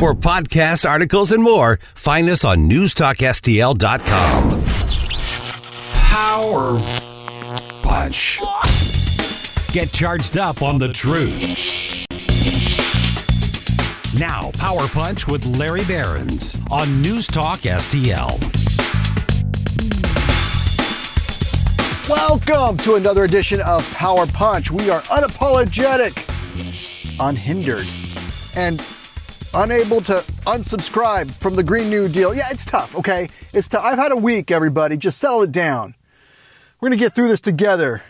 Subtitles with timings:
[0.00, 4.64] For podcast articles and more, find us on newstalkstl.com.
[6.06, 6.80] Power
[7.82, 8.40] Punch.
[9.74, 11.42] Get charged up on the truth.
[14.18, 18.40] Now, Power Punch with Larry Behrens on News Talk STL.
[22.08, 24.70] Welcome to another edition of Power Punch.
[24.70, 26.26] We are unapologetic,
[27.20, 27.86] unhindered,
[28.56, 28.80] and
[29.54, 30.14] unable to
[30.46, 32.34] unsubscribe from the Green New Deal.
[32.34, 33.28] Yeah, it's tough, okay?
[33.52, 33.84] It's tough.
[33.84, 34.96] I've had a week, everybody.
[34.96, 35.94] Just settle it down.
[36.80, 38.02] We're going to get through this together.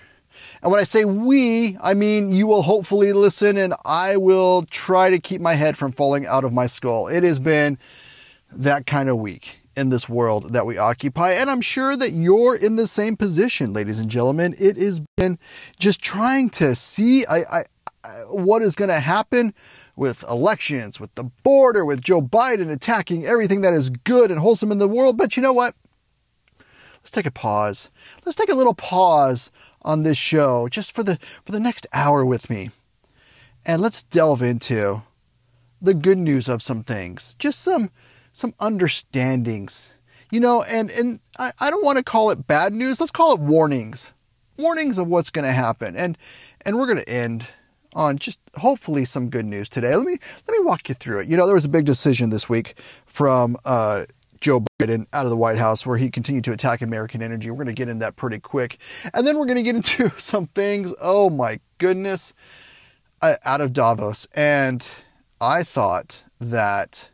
[0.62, 5.08] And when I say we, I mean you will hopefully listen and I will try
[5.08, 7.08] to keep my head from falling out of my skull.
[7.08, 7.78] It has been
[8.52, 11.30] that kind of week in this world that we occupy.
[11.32, 14.54] And I'm sure that you're in the same position, ladies and gentlemen.
[14.58, 15.38] It has been
[15.78, 17.62] just trying to see I, I,
[18.28, 19.54] what is going to happen
[20.00, 24.72] with elections, with the border, with Joe Biden attacking everything that is good and wholesome
[24.72, 25.18] in the world.
[25.18, 25.74] But you know what?
[27.00, 27.90] Let's take a pause.
[28.24, 29.50] Let's take a little pause
[29.82, 32.70] on this show just for the for the next hour with me.
[33.66, 35.02] And let's delve into
[35.82, 37.34] the good news of some things.
[37.38, 37.90] Just some
[38.32, 39.98] some understandings.
[40.32, 43.00] You know, and and I, I don't want to call it bad news.
[43.00, 44.14] Let's call it warnings.
[44.56, 45.94] Warnings of what's to happen.
[45.94, 46.16] And
[46.64, 47.48] and we're to end
[47.94, 49.94] on just hopefully some good news today.
[49.94, 51.28] Let me let me walk you through it.
[51.28, 52.74] You know, there was a big decision this week
[53.06, 54.04] from uh,
[54.40, 57.50] Joe Biden out of the White House where he continued to attack American energy.
[57.50, 58.78] We're going to get into that pretty quick.
[59.12, 62.34] And then we're going to get into some things, oh my goodness,
[63.20, 64.26] uh, out of Davos.
[64.34, 64.86] And
[65.40, 67.10] I thought that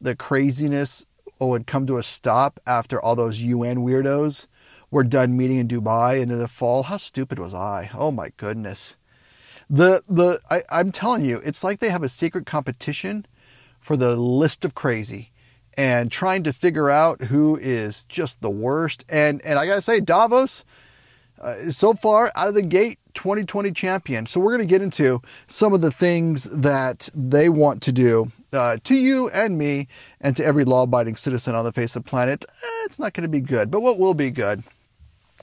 [0.00, 1.04] the craziness
[1.38, 4.48] would come to a stop after all those UN weirdos
[4.90, 6.84] were done meeting in Dubai into the fall.
[6.84, 7.90] How stupid was I?
[7.94, 8.96] Oh my goodness.
[9.70, 13.26] The the I, I'm telling you, it's like they have a secret competition
[13.80, 15.32] for the list of crazy
[15.76, 19.04] and trying to figure out who is just the worst.
[19.08, 20.64] And and I gotta say, Davos,
[21.40, 24.26] uh, so far out of the gate, 2020 champion.
[24.26, 28.78] So we're gonna get into some of the things that they want to do uh,
[28.84, 29.86] to you and me
[30.20, 32.44] and to every law-abiding citizen on the face of the planet.
[32.48, 34.64] Eh, it's not gonna be good, but what will be good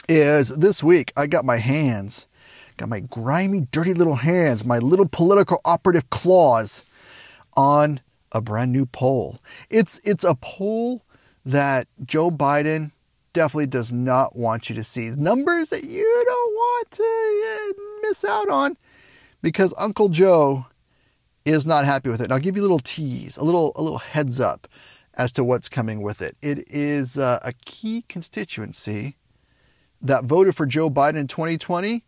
[0.10, 2.28] is this week I got my hands,
[2.78, 6.84] got my grimy, dirty little hands, my little political operative claws
[7.56, 9.40] on a brand new poll.
[9.70, 11.04] It's it's a poll
[11.46, 12.92] that Joe Biden
[13.34, 15.10] definitely does not want you to see.
[15.10, 18.78] Numbers that you don't want to miss out on
[19.42, 20.66] because Uncle Joe
[21.44, 22.26] is not happy with it.
[22.26, 24.68] And I'll give you a little tease, a little a little heads up
[25.14, 26.36] as to what's coming with it.
[26.42, 29.18] It is uh, a key constituency
[30.02, 32.04] that voted for Joe Biden in 2020,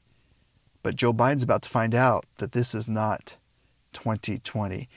[0.84, 3.38] but Joe Biden's about to find out that this is not
[3.94, 4.88] 2020.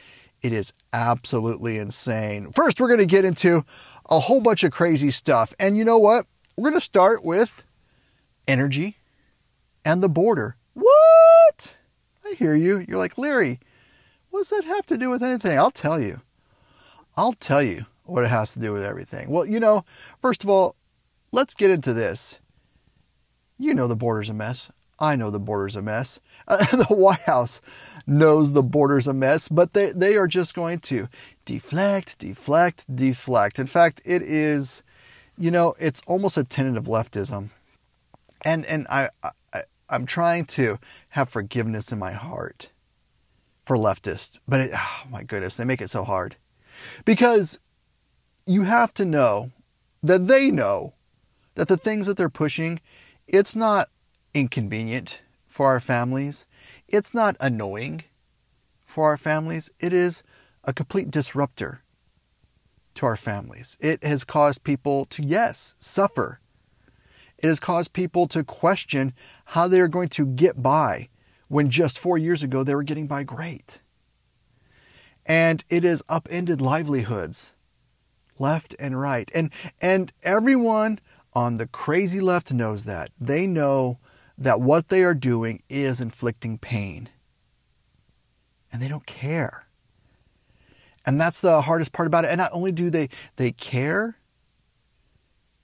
[0.42, 2.50] It is absolutely insane.
[2.52, 3.64] First, we're going to get into
[4.08, 5.54] a whole bunch of crazy stuff.
[5.58, 6.26] And you know what?
[6.56, 7.64] We're going to start with
[8.46, 8.98] energy
[9.84, 10.56] and the border.
[10.74, 11.78] What?
[12.24, 12.84] I hear you.
[12.88, 13.60] You're like, Larry,
[14.30, 15.58] what does that have to do with anything?
[15.58, 16.20] I'll tell you.
[17.16, 19.30] I'll tell you what it has to do with everything.
[19.30, 19.84] Well, you know,
[20.20, 20.76] first of all,
[21.32, 22.40] let's get into this.
[23.58, 24.70] You know the border's a mess.
[25.00, 26.20] I know the border's a mess.
[26.48, 27.60] The White House
[28.06, 31.08] knows the border's a mess, but they, they are just going to
[31.44, 33.58] deflect, deflect, deflect.
[33.58, 34.82] In fact, it is,
[35.38, 37.50] you know, it's almost a tenet of leftism.
[38.44, 39.30] And, and I, I,
[39.88, 40.78] I'm trying to
[41.10, 42.72] have forgiveness in my heart
[43.64, 46.36] for leftists, but it, oh my goodness, they make it so hard.
[47.04, 47.60] Because
[48.46, 49.50] you have to know
[50.02, 50.94] that they know
[51.54, 52.80] that the things that they're pushing,
[53.26, 53.88] it's not
[54.34, 56.46] inconvenient for our families.
[56.88, 58.04] It's not annoying
[58.86, 59.70] for our families.
[59.78, 60.22] It is
[60.64, 61.82] a complete disruptor
[62.94, 63.76] to our families.
[63.80, 66.40] It has caused people to, yes, suffer.
[67.38, 69.14] It has caused people to question
[69.46, 71.08] how they are going to get by
[71.48, 73.82] when just four years ago they were getting by great.
[75.24, 77.54] And it has upended livelihoods
[78.38, 79.30] left and right.
[79.34, 80.98] And, and everyone
[81.32, 83.10] on the crazy left knows that.
[83.18, 83.98] They know
[84.40, 87.10] that what they are doing is inflicting pain.
[88.72, 89.66] And they don't care.
[91.04, 92.30] And that's the hardest part about it.
[92.30, 94.16] And not only do they they care,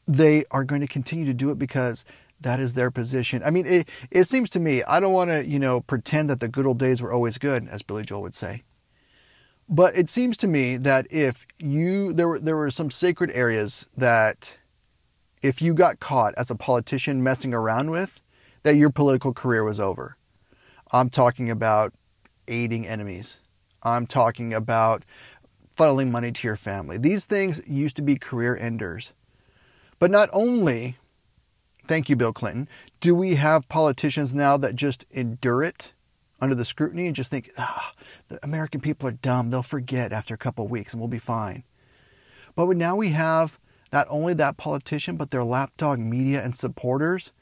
[0.07, 2.05] they are going to continue to do it because
[2.41, 3.43] that is their position.
[3.45, 6.41] I mean, it, it seems to me, I don't want to, you know, pretend that
[6.41, 8.63] the good old days were always good, as Billy Joel would say.
[9.69, 13.91] But it seems to me that if you there were there were some sacred areas
[13.97, 14.59] that
[15.43, 18.21] if you got caught as a politician messing around with,
[18.67, 20.17] that your political career was over.
[20.91, 21.95] I'm talking about
[22.49, 23.39] aiding enemies.
[23.85, 25.05] I'm talking about
[25.77, 26.99] funneling money to your family.
[26.99, 29.15] These things used to be career enders.
[30.01, 30.97] But not only,
[31.87, 32.69] thank you, Bill Clinton,
[32.99, 35.95] do we have politicians now that just endure it
[36.41, 37.93] under the scrutiny and just think, ah,
[38.27, 39.51] the American people are dumb.
[39.51, 41.63] They'll forget after a couple of weeks and we'll be fine.
[42.57, 43.61] But now we have
[43.93, 47.33] not only that politician, but their lapdog media and supporters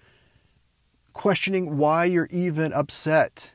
[1.15, 3.55] questioning why you're even upset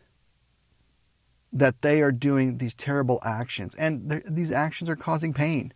[1.53, 3.75] that they are doing these terrible actions.
[3.75, 5.73] And these actions are causing pain,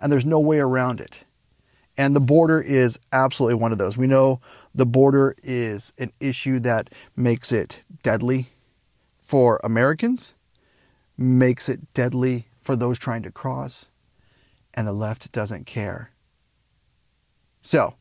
[0.00, 1.24] and there's no way around it.
[1.96, 3.98] And the border is absolutely one of those.
[3.98, 4.40] We know
[4.74, 8.46] the border is an issue that makes it deadly
[9.18, 10.34] for Americans,
[11.16, 13.90] makes it deadly for those trying to cross,
[14.72, 16.12] and the left doesn't care.
[17.62, 17.96] So,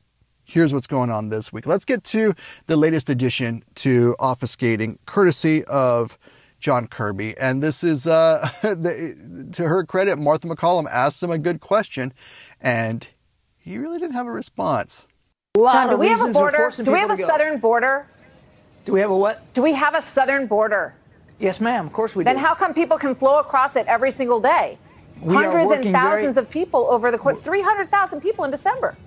[0.49, 1.67] here's what's going on this week.
[1.67, 2.33] Let's get to
[2.65, 6.17] the latest addition to Obfuscating, courtesy of
[6.59, 7.37] John Kirby.
[7.37, 12.13] And this is, uh, the, to her credit, Martha MacCallum asked him a good question,
[12.59, 13.07] and
[13.57, 15.05] he really didn't have a response.
[15.55, 16.71] John, do we have a border?
[16.83, 18.07] Do we have a southern border?
[18.85, 19.53] Do we have a what?
[19.53, 20.95] Do we have a southern border?
[21.37, 21.87] Yes, ma'am.
[21.87, 22.25] Of course we do.
[22.25, 24.77] Then how come people can flow across it every single day?
[25.21, 26.45] We Hundreds and thousands very...
[26.45, 28.97] of people over the course, 300,000 people in December.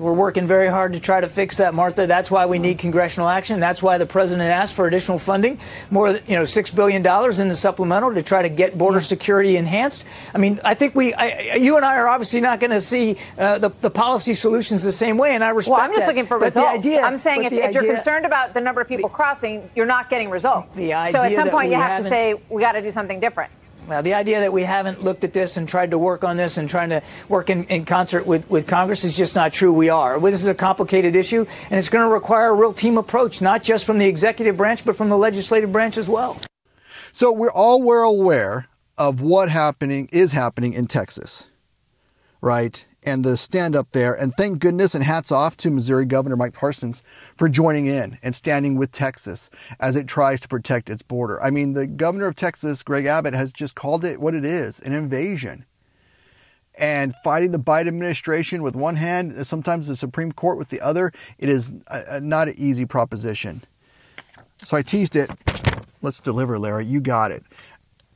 [0.00, 2.06] We're working very hard to try to fix that, Martha.
[2.06, 3.60] That's why we need congressional action.
[3.60, 5.60] That's why the president asked for additional funding,
[5.90, 9.56] more, you know, six billion dollars in the supplemental to try to get border security
[9.56, 10.06] enhanced.
[10.34, 13.18] I mean, I think we, I, you and I are obviously not going to see
[13.36, 15.76] uh, the, the policy solutions the same way, and I respect.
[15.76, 16.08] Well, I'm just that.
[16.08, 16.78] looking for but results.
[16.78, 19.86] Idea, I'm saying if, if you're concerned about the number of people the, crossing, you're
[19.86, 20.76] not getting results.
[20.76, 23.52] So at some point, you have to say we got to do something different.
[23.90, 26.56] Now, the idea that we haven't looked at this and tried to work on this
[26.58, 29.72] and trying to work in, in concert with, with Congress is just not true.
[29.72, 30.20] We are.
[30.20, 33.64] This is a complicated issue, and it's going to require a real team approach, not
[33.64, 36.40] just from the executive branch, but from the legislative branch as well.
[37.10, 41.50] So we're all well aware of what happening is happening in Texas,
[42.40, 42.86] right?
[43.02, 44.14] And the stand up there.
[44.14, 47.02] And thank goodness and hats off to Missouri Governor Mike Parsons
[47.36, 51.42] for joining in and standing with Texas as it tries to protect its border.
[51.42, 54.80] I mean, the governor of Texas, Greg Abbott, has just called it what it is
[54.80, 55.64] an invasion.
[56.78, 61.10] And fighting the Biden administration with one hand, sometimes the Supreme Court with the other,
[61.38, 63.62] it is a, a, not an easy proposition.
[64.58, 65.30] So I teased it.
[66.00, 66.86] Let's deliver, Larry.
[66.86, 67.42] You got it.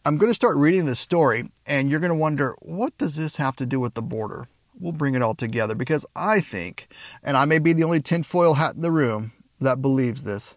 [0.06, 3.36] I'm going to start reading this story, and you're going to wonder what does this
[3.36, 4.46] have to do with the border?
[4.78, 6.88] We'll bring it all together because I think,
[7.22, 10.56] and I may be the only tinfoil hat in the room that believes this,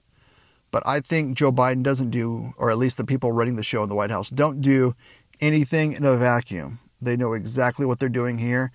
[0.71, 3.83] but I think Joe Biden doesn't do, or at least the people running the show
[3.83, 4.95] in the White House don't do
[5.39, 6.79] anything in a vacuum.
[7.01, 8.71] They know exactly what they're doing here,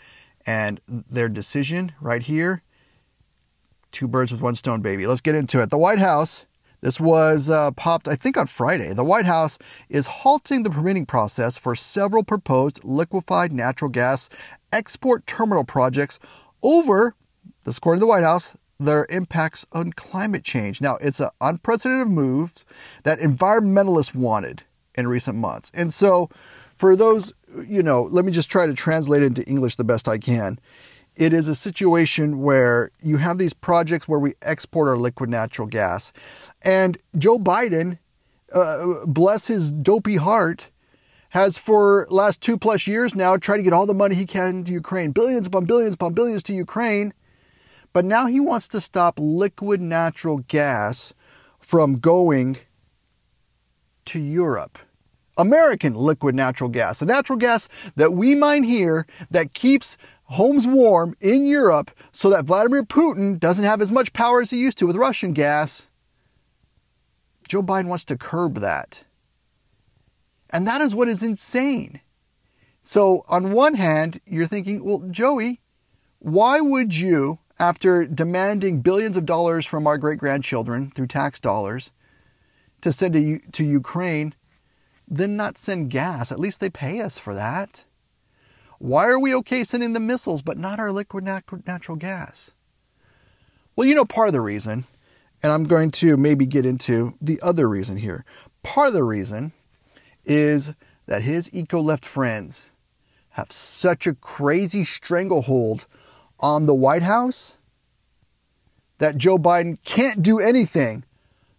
[0.47, 2.63] and their decision right here
[3.93, 5.07] two birds with one stone, baby.
[5.07, 5.71] Let's get into it.
[5.71, 6.47] The White House
[6.83, 8.93] this was uh, popped, I think, on Friday.
[8.93, 9.57] The White House
[9.89, 14.29] is halting the permitting process for several proposed liquefied natural gas
[14.73, 16.19] export terminal projects
[16.63, 17.15] over,
[17.65, 20.81] this according to the White House, their impacts on climate change.
[20.81, 22.53] Now, it's an unprecedented move
[23.05, 24.65] that environmentalists wanted
[24.97, 25.71] in recent months.
[25.75, 26.31] And so,
[26.75, 27.33] for those,
[27.65, 30.59] you know, let me just try to translate it into English the best I can
[31.17, 35.69] it is a situation where you have these projects where we export our liquid natural
[35.69, 36.13] gas.
[36.63, 37.99] And Joe Biden,
[38.53, 40.71] uh, bless his dopey heart,
[41.31, 44.65] has for last two plus years now tried to get all the money he can
[44.65, 47.15] to Ukraine, billions upon billions upon billions to Ukraine.
[47.95, 51.15] But now he wants to stop liquid natural gas
[51.59, 52.57] from going
[54.07, 54.79] to Europe.
[55.39, 59.97] American liquid natural gas, the natural gas that we mine here that keeps
[60.33, 64.61] homes warm in Europe so that Vladimir Putin doesn't have as much power as he
[64.61, 65.91] used to with Russian gas.
[67.49, 69.05] Joe Biden wants to curb that.
[70.51, 72.01] And that is what is insane.
[72.83, 75.61] So, on one hand, you're thinking, well, Joey,
[76.19, 81.93] why would you, after demanding billions of dollars from our great grandchildren through tax dollars
[82.81, 84.35] to send to, to Ukraine,
[85.07, 86.33] then not send gas?
[86.33, 87.85] At least they pay us for that.
[88.83, 92.53] Why are we okay sending the missiles but not our liquid natural gas?
[93.77, 94.87] Well, you know part of the reason,
[95.41, 98.25] and I'm going to maybe get into the other reason here.
[98.65, 99.53] Part of the reason
[100.25, 100.75] is
[101.07, 102.73] that his eco left friends
[103.31, 105.87] have such a crazy stranglehold
[106.41, 107.59] on the White House
[108.99, 111.05] that Joe Biden can't do anything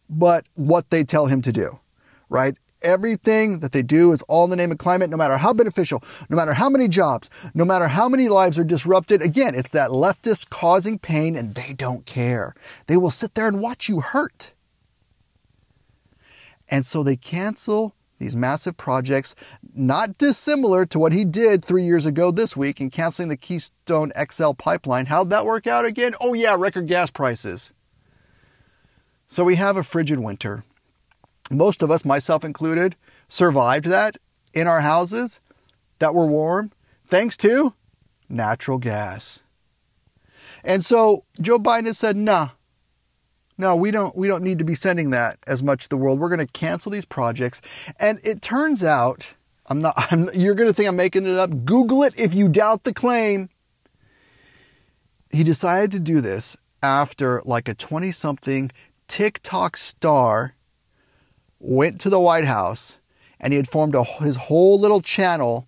[0.09, 1.79] but what they tell him to do,
[2.27, 2.59] right?
[2.83, 6.03] Everything that they do is all in the name of climate, no matter how beneficial,
[6.29, 9.21] no matter how many jobs, no matter how many lives are disrupted.
[9.21, 12.53] Again, it's that leftist causing pain and they don't care.
[12.87, 14.53] They will sit there and watch you hurt.
[16.69, 19.35] And so they cancel these massive projects,
[19.75, 24.11] not dissimilar to what he did three years ago this week in canceling the Keystone
[24.31, 25.07] XL pipeline.
[25.07, 26.13] How'd that work out again?
[26.21, 27.73] Oh, yeah, record gas prices.
[29.25, 30.63] So we have a frigid winter.
[31.51, 32.95] Most of us, myself included,
[33.27, 34.17] survived that
[34.53, 35.39] in our houses
[35.99, 36.71] that were warm
[37.07, 37.73] thanks to
[38.29, 39.41] natural gas.
[40.63, 42.49] And so Joe Biden has said, nah,
[43.57, 46.19] no, we don't we don't need to be sending that as much to the world.
[46.19, 47.61] We're going to cancel these projects.
[47.99, 49.35] And it turns out,
[49.67, 51.65] I'm not I'm, you're going to think I'm making it up.
[51.65, 53.49] Google it if you doubt the claim.
[55.29, 58.71] He decided to do this after like a 20 something
[59.07, 60.55] TikTok star
[61.63, 62.97] went to the White House
[63.39, 65.67] and he had formed a, his whole little channel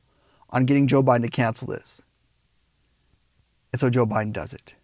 [0.49, 2.01] on getting Joe Biden to cancel this.
[3.71, 4.75] And so Joe Biden does it.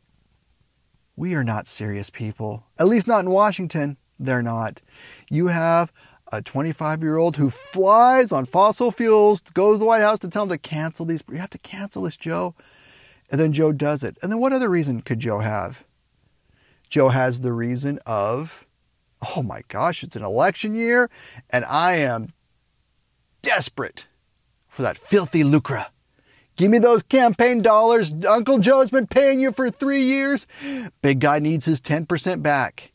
[1.16, 2.66] We are not serious people.
[2.80, 3.98] At least not in Washington.
[4.20, 4.82] They're not.
[5.30, 5.92] You have
[6.32, 10.30] a 25 year old who flies on fossil fuels, goes to the White House to
[10.30, 11.24] tell him to cancel these.
[11.30, 12.56] You have to cancel this, Joe.
[13.30, 14.18] And then Joe does it.
[14.22, 15.86] And then what other reason could Joe have?
[16.90, 18.66] Joe has the reason of,
[19.36, 21.10] oh my gosh, it's an election year
[21.50, 22.34] and I am
[23.42, 24.08] desperate
[24.68, 25.88] for that filthy lucre.
[26.56, 28.14] Give me those campaign dollars.
[28.26, 30.48] Uncle Joe's been paying you for three years.
[31.02, 32.92] Big guy needs his 10% back.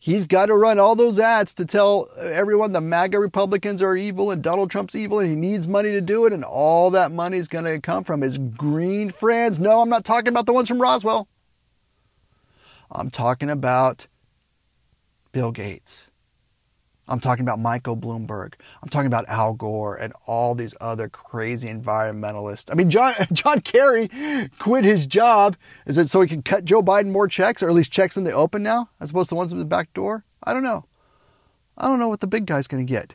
[0.00, 4.30] He's got to run all those ads to tell everyone the MAGA Republicans are evil
[4.30, 6.32] and Donald Trump's evil and he needs money to do it.
[6.32, 9.58] And all that money is going to come from his green friends.
[9.58, 11.26] No, I'm not talking about the ones from Roswell.
[12.92, 14.06] I'm talking about
[15.32, 16.10] Bill Gates.
[17.08, 18.54] I'm talking about Michael Bloomberg.
[18.82, 22.70] I'm talking about Al Gore and all these other crazy environmentalists.
[22.70, 24.10] I mean, John, John Kerry
[24.58, 25.56] quit his job.
[25.86, 28.24] Is it so he can cut Joe Biden more checks, or at least checks in
[28.24, 30.24] the open now, as opposed to the ones in the back door?
[30.44, 30.84] I don't know.
[31.78, 33.14] I don't know what the big guy's going to get.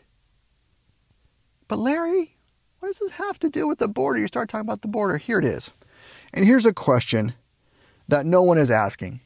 [1.67, 2.37] But Larry,
[2.79, 4.19] what does this have to do with the border?
[4.19, 5.17] You start talking about the border.
[5.17, 5.71] Here it is.
[6.33, 7.33] And here's a question
[8.07, 9.21] that no one is asking,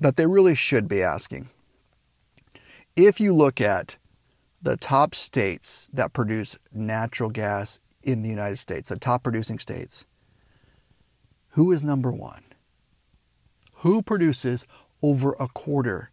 [0.00, 1.48] that they really should be asking.
[2.96, 3.96] If you look at
[4.62, 10.06] the top states that produce natural gas in the United States, the top producing states,
[11.50, 12.42] who is number one?
[13.78, 14.66] Who produces
[15.02, 16.10] over a quarter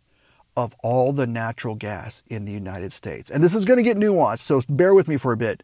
[0.57, 3.29] of all the natural gas in the United States?
[3.29, 5.63] And this is going to get nuanced, so bear with me for a bit.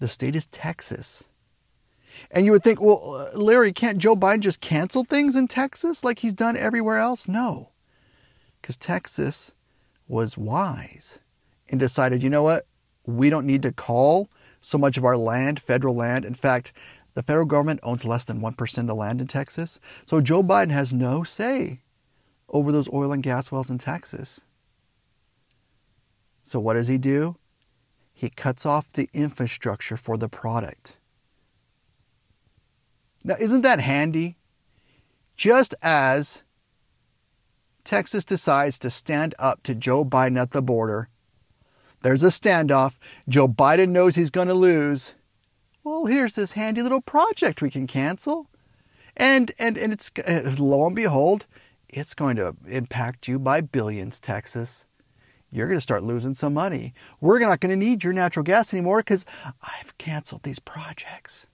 [0.00, 1.28] The state is Texas.
[2.30, 6.18] And you would think, well, Larry, can't Joe Biden just cancel things in Texas like
[6.18, 7.28] he's done everywhere else?
[7.28, 7.70] No,
[8.60, 9.54] because Texas
[10.08, 11.20] was wise
[11.68, 12.66] and decided, you know what?
[13.06, 14.28] We don't need to call
[14.60, 16.24] so much of our land federal land.
[16.24, 16.72] In fact,
[17.14, 19.80] the federal government owns less than 1% of the land in Texas.
[20.04, 21.80] So Joe Biden has no say
[22.48, 24.44] over those oil and gas wells in Texas.
[26.42, 27.36] So what does he do?
[28.12, 30.98] He cuts off the infrastructure for the product.
[33.24, 34.36] Now, isn't that handy?
[35.34, 36.43] Just as
[37.84, 41.08] Texas decides to stand up to Joe Biden at the border
[42.04, 42.98] there's a standoff.
[43.26, 45.14] Joe Biden knows he's going to lose.
[45.82, 48.46] Well, here's this handy little project we can cancel.
[49.16, 51.46] And, and, and it's, uh, lo and behold,
[51.88, 54.86] it's going to impact you by billions, Texas.
[55.50, 56.92] You're going to start losing some money.
[57.22, 59.24] We're not going to need your natural gas anymore because
[59.62, 61.46] I've canceled these projects.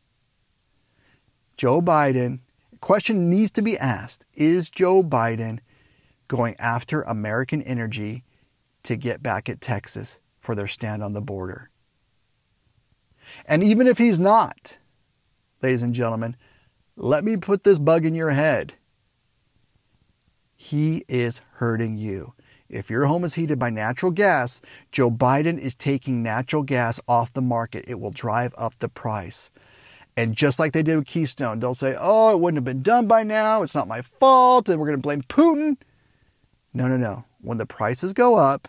[1.57, 2.41] Joe Biden,
[2.81, 5.61] question needs to be asked Is Joe Biden
[6.31, 8.25] going after American energy
[8.85, 10.21] to get back at Texas?
[10.41, 11.71] for their stand on the border.
[13.47, 14.79] And even if he's not,
[15.63, 16.35] ladies and gentlemen,
[16.97, 18.75] let me put this bug in your head.
[20.57, 22.35] He is hurting you.
[22.69, 24.61] If your home is heated by natural gas,
[24.91, 27.85] Joe Biden is taking natural gas off the market.
[27.89, 29.51] It will drive up the price.
[30.17, 33.07] And just like they did with Keystone, they'll say, oh, it wouldn't have been done
[33.07, 33.63] by now.
[33.63, 34.69] It's not my fault.
[34.69, 35.77] And we're going to blame Putin.
[36.73, 37.25] No, no, no.
[37.41, 38.69] When the prices go up,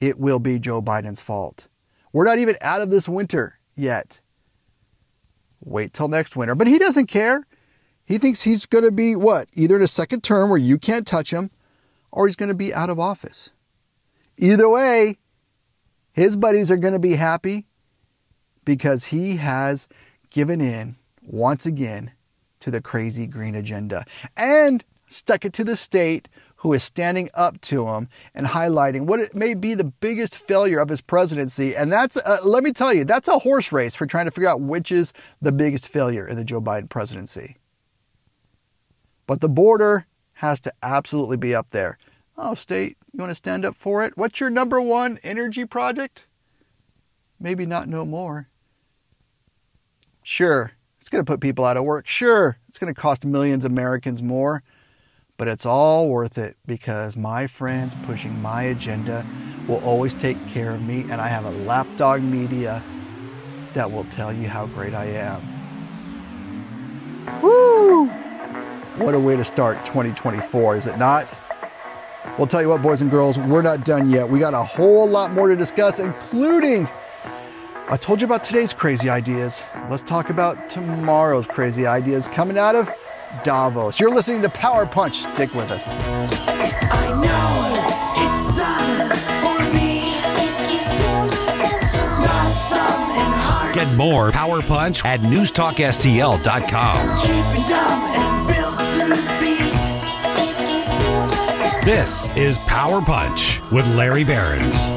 [0.00, 1.68] it will be Joe Biden's fault.
[2.12, 4.20] We're not even out of this winter yet.
[5.60, 6.54] Wait till next winter.
[6.54, 7.44] But he doesn't care.
[8.04, 9.48] He thinks he's going to be what?
[9.54, 11.50] Either in a second term where you can't touch him,
[12.12, 13.52] or he's going to be out of office.
[14.36, 15.18] Either way,
[16.12, 17.66] his buddies are going to be happy
[18.64, 19.86] because he has
[20.30, 22.12] given in once again
[22.60, 24.04] to the crazy green agenda
[24.36, 26.28] and stuck it to the state
[26.60, 30.88] who is standing up to him and highlighting what may be the biggest failure of
[30.88, 31.74] his presidency.
[31.74, 34.48] And that's, uh, let me tell you, that's a horse race for trying to figure
[34.48, 37.56] out which is the biggest failure in the Joe Biden presidency.
[39.26, 41.98] But the border has to absolutely be up there.
[42.36, 44.16] Oh, state, you want to stand up for it?
[44.16, 46.26] What's your number one energy project?
[47.40, 48.48] maybe not no more.
[50.22, 52.06] Sure, it's going to put people out of work.
[52.06, 54.62] Sure, it's going to cost millions of Americans more.
[55.40, 59.26] But it's all worth it because my friends pushing my agenda
[59.66, 62.82] will always take care of me, and I have a lapdog media
[63.72, 65.40] that will tell you how great I am.
[67.40, 68.08] Woo!
[69.02, 71.40] What a way to start 2024, is it not?
[72.36, 74.28] We'll tell you what, boys and girls, we're not done yet.
[74.28, 76.86] We got a whole lot more to discuss, including
[77.88, 79.64] I told you about today's crazy ideas.
[79.88, 82.92] Let's talk about tomorrow's crazy ideas coming out of
[83.44, 84.00] Davos.
[84.00, 85.20] You're listening to Power Punch.
[85.20, 85.94] Stick with us.
[93.74, 97.06] Get more Power Punch at newstalkstl.com.
[101.84, 104.88] This is Power Punch with Larry Behrens.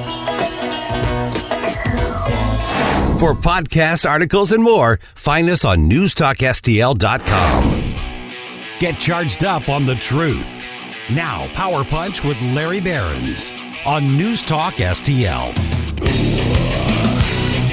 [3.20, 7.93] For podcast articles and more, find us on newstalkstl.com.
[8.84, 10.62] Get charged up on the truth.
[11.10, 13.54] Now, Power Punch with Larry Behrens
[13.86, 15.58] on News Talk STL.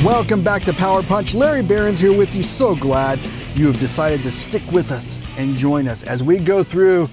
[0.05, 1.35] Welcome back to Power Punch.
[1.35, 2.45] Larry Behrens here with you.
[2.45, 3.19] So glad
[3.57, 7.09] you have decided to stick with us and join us as we go through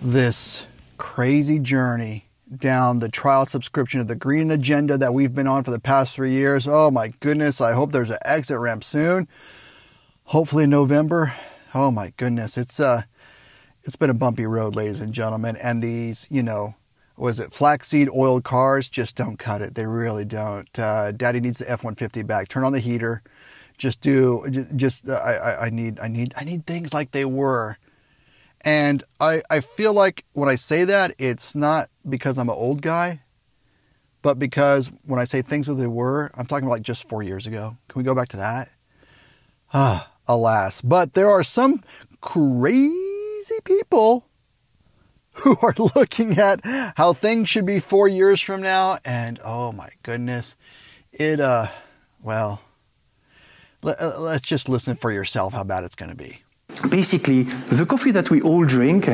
[0.00, 5.64] this crazy journey down the trial subscription of the green agenda that we've been on
[5.64, 6.68] for the past three years.
[6.68, 9.26] Oh my goodness, I hope there's an exit ramp soon.
[10.26, 11.34] Hopefully in November.
[11.74, 13.02] Oh my goodness, it's uh
[13.84, 16.74] it's been a bumpy road, ladies and gentlemen, and these, you know,
[17.16, 19.74] was it flaxseed oil cars just don't cut it.
[19.74, 20.68] They really don't.
[20.78, 22.48] Uh, Daddy needs the F-150 back.
[22.48, 23.22] Turn on the heater.
[23.76, 24.44] Just do
[24.76, 27.76] just, uh, I, I need I need I need things like they were.
[28.64, 32.82] And I, I feel like when I say that, it's not because I'm an old
[32.82, 33.20] guy,
[34.20, 37.22] but because when I say things as they were, I'm talking about like just four
[37.22, 37.76] years ago.
[37.88, 38.70] Can we go back to that?
[39.72, 40.80] Ah, alas.
[40.80, 41.82] But there are some
[42.20, 44.26] crazy people
[45.32, 46.60] who are looking at
[46.96, 48.98] how things should be four years from now.
[49.04, 50.56] And oh my goodness,
[51.12, 51.68] it, uh,
[52.22, 52.60] well,
[53.82, 56.42] let, uh, let's just listen for yourself how bad it's going to be.
[56.90, 59.08] Basically, the coffee that we all drink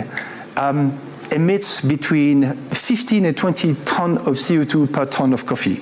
[0.56, 0.98] um,
[1.30, 5.80] emits between 15 and 20 ton of CO2 per ton of coffee.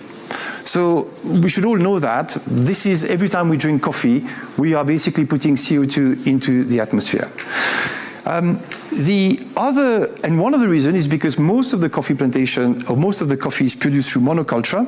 [0.65, 4.85] So we should all know that this is every time we drink coffee, we are
[4.85, 7.31] basically putting CO2 into the atmosphere.
[8.25, 12.83] Um, the other, and one of the reasons is because most of the coffee plantation,
[12.89, 14.87] or most of the coffee is produced through monoculture,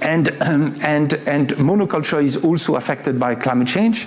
[0.00, 4.06] and, um, and, and monoculture is also affected by climate change.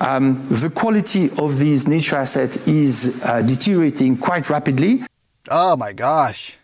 [0.00, 5.02] Um, the quality of these nature assets is uh, deteriorating quite rapidly.
[5.50, 6.58] Oh my gosh.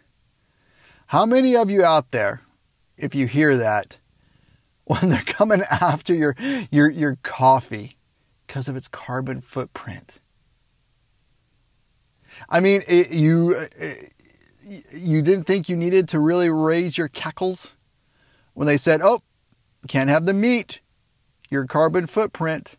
[1.07, 2.43] How many of you out there,
[3.03, 3.99] if you hear that,
[4.85, 6.35] when they're coming after your,
[6.71, 7.97] your, your coffee
[8.47, 10.21] because of its carbon footprint?
[12.49, 14.13] I mean, it, you, it,
[14.93, 17.75] you didn't think you needed to really raise your cackles?
[18.55, 19.21] when they said, oh,
[19.89, 20.81] can't have the meat,
[21.51, 22.77] your carbon footprint.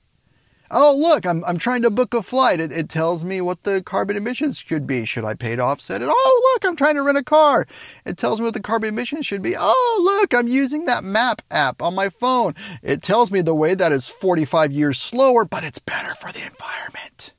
[0.76, 2.60] Oh, look, I'm, I'm trying to book a flight.
[2.60, 5.06] It, it tells me what the carbon emissions should be.
[5.06, 6.08] Should I pay to offset it?
[6.10, 7.68] Oh, look, I'm trying to rent a car.
[8.06, 9.56] It tells me what the carbon emissions should be.
[9.56, 12.56] Oh, look, I'm using that map app on my phone.
[12.82, 16.44] It tells me the way that is 45 years slower, but it's better for the
[16.44, 17.34] environment.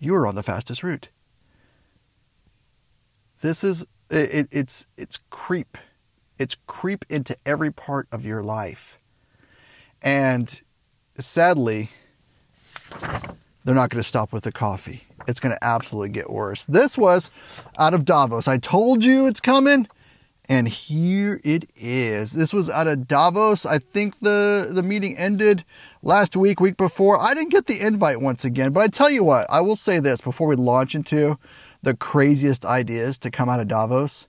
[0.00, 1.10] You're on the fastest route.
[3.42, 5.76] This is, it, it's, it's creep.
[6.38, 8.98] It's creep into every part of your life.
[10.02, 10.62] And
[11.18, 11.90] sadly,
[13.64, 15.04] they're not going to stop with the coffee.
[15.28, 16.66] It's going to absolutely get worse.
[16.66, 17.30] This was
[17.78, 18.48] out of Davos.
[18.48, 19.86] I told you it's coming.
[20.48, 22.32] And here it is.
[22.32, 23.64] This was out of Davos.
[23.64, 25.62] I think the, the meeting ended
[26.02, 27.20] last week, week before.
[27.20, 30.00] I didn't get the invite once again, but I tell you what, I will say
[30.00, 31.38] this before we launch into
[31.84, 34.26] the craziest ideas to come out of Davos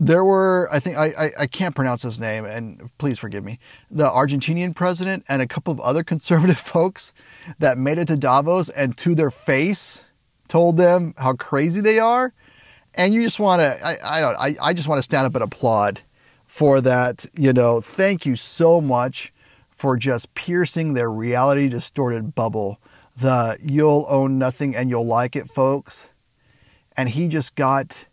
[0.00, 3.58] there were i think I, I, I can't pronounce his name and please forgive me
[3.90, 7.12] the argentinian president and a couple of other conservative folks
[7.58, 10.08] that made it to davos and to their face
[10.48, 12.32] told them how crazy they are.
[12.94, 15.34] And you just want to i i don't I, I just want to stand up
[15.34, 16.00] and applaud
[16.46, 17.80] for that you know.
[17.80, 19.32] Thank you so much
[19.70, 22.80] for just piercing their reality distorted bubble
[23.16, 26.14] the you'll own nothing and you'll like it folks.
[26.96, 28.08] And he just got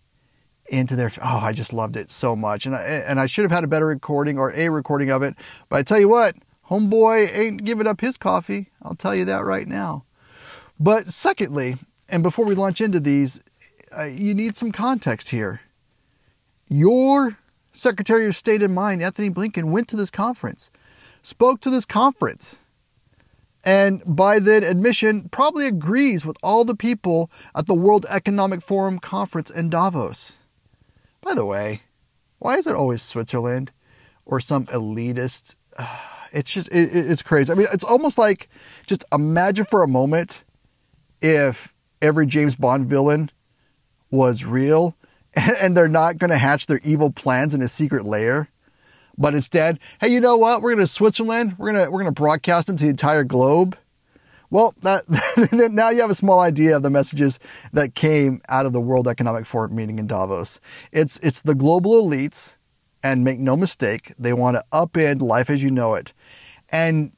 [0.69, 2.65] into their oh I just loved it so much.
[2.65, 5.36] And I and I should have had a better recording or a recording of it.
[5.69, 6.34] But I tell you what
[6.69, 8.69] homeboy ain't giving up his coffee.
[8.82, 10.06] I'll tell you that right now.
[10.80, 11.75] But secondly
[12.10, 13.39] and before we launch into these
[13.97, 15.62] uh, you need some context here.
[16.67, 17.38] Your
[17.71, 20.71] Secretary of State in mind, anthony Blinken, went to this conference,
[21.21, 22.65] spoke to this conference,
[23.65, 28.99] and by that admission, probably agrees with all the people at the World Economic Forum
[28.99, 30.38] conference in Davos.
[31.25, 31.81] By the way,
[32.38, 33.73] why is it always Switzerland
[34.25, 35.57] or some elitist?
[36.31, 37.53] It's just, it, it's crazy.
[37.53, 38.49] I mean, it's almost like
[38.85, 40.43] just imagine for a moment
[41.21, 43.29] if every James Bond villain
[44.11, 44.97] was real
[45.33, 48.49] and they're not going to hatch their evil plans in a secret lair.
[49.17, 50.61] But instead, hey, you know what?
[50.61, 51.55] We're going to Switzerland.
[51.57, 53.77] We're going to we're going to broadcast them to the entire globe.
[54.49, 55.03] Well, that,
[55.71, 57.39] now you have a small idea of the messages
[57.73, 60.60] that came out of the World Economic Forum meeting in Davos.
[60.91, 62.58] It's it's the global elites,
[63.05, 66.12] and make no mistake, they want to upend life as you know it.
[66.69, 67.12] And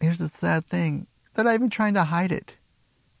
[0.00, 2.58] here's the sad thing: they're not even trying to hide it.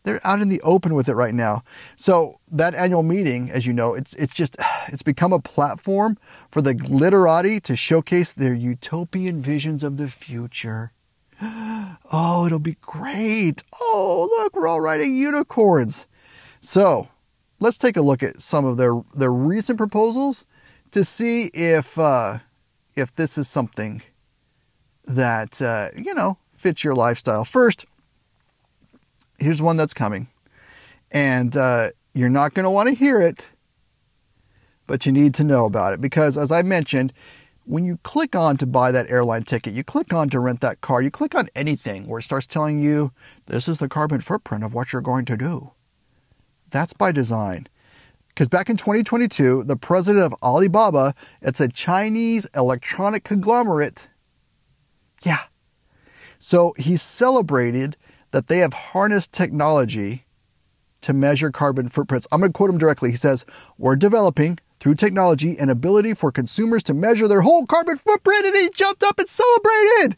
[0.04, 1.62] They're out in the open with it right now.
[1.94, 4.56] So that annual meeting, as you know, it's it's just
[4.88, 6.18] it's become a platform
[6.50, 10.92] for the glitterati to showcase their utopian visions of the future.
[11.44, 13.62] Oh, it'll be great.
[13.80, 16.06] Oh, look, we're all riding unicorns.
[16.60, 17.08] So,
[17.58, 20.46] let's take a look at some of their their recent proposals
[20.92, 22.38] to see if uh,
[22.96, 24.02] if this is something
[25.04, 27.44] that uh, you know fits your lifestyle.
[27.44, 27.86] First,
[29.38, 30.28] here's one that's coming,
[31.12, 33.50] and uh, you're not going to want to hear it,
[34.86, 37.12] but you need to know about it because, as I mentioned,
[37.64, 40.80] when you click on to buy that airline ticket, you click on to rent that
[40.80, 43.12] car, you click on anything where it starts telling you
[43.46, 45.72] this is the carbon footprint of what you're going to do.
[46.70, 47.68] That's by design.
[48.28, 54.10] Because back in 2022, the president of Alibaba, it's a Chinese electronic conglomerate.
[55.22, 55.42] Yeah.
[56.38, 57.96] So he celebrated
[58.30, 60.24] that they have harnessed technology
[61.02, 62.26] to measure carbon footprints.
[62.32, 63.10] I'm going to quote him directly.
[63.10, 63.44] He says,
[63.76, 68.46] We're developing through technology and ability for consumers to measure their whole carbon footprint.
[68.46, 70.16] And he jumped up and celebrated.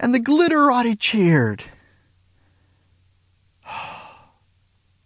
[0.00, 1.64] And the glitterati cheered.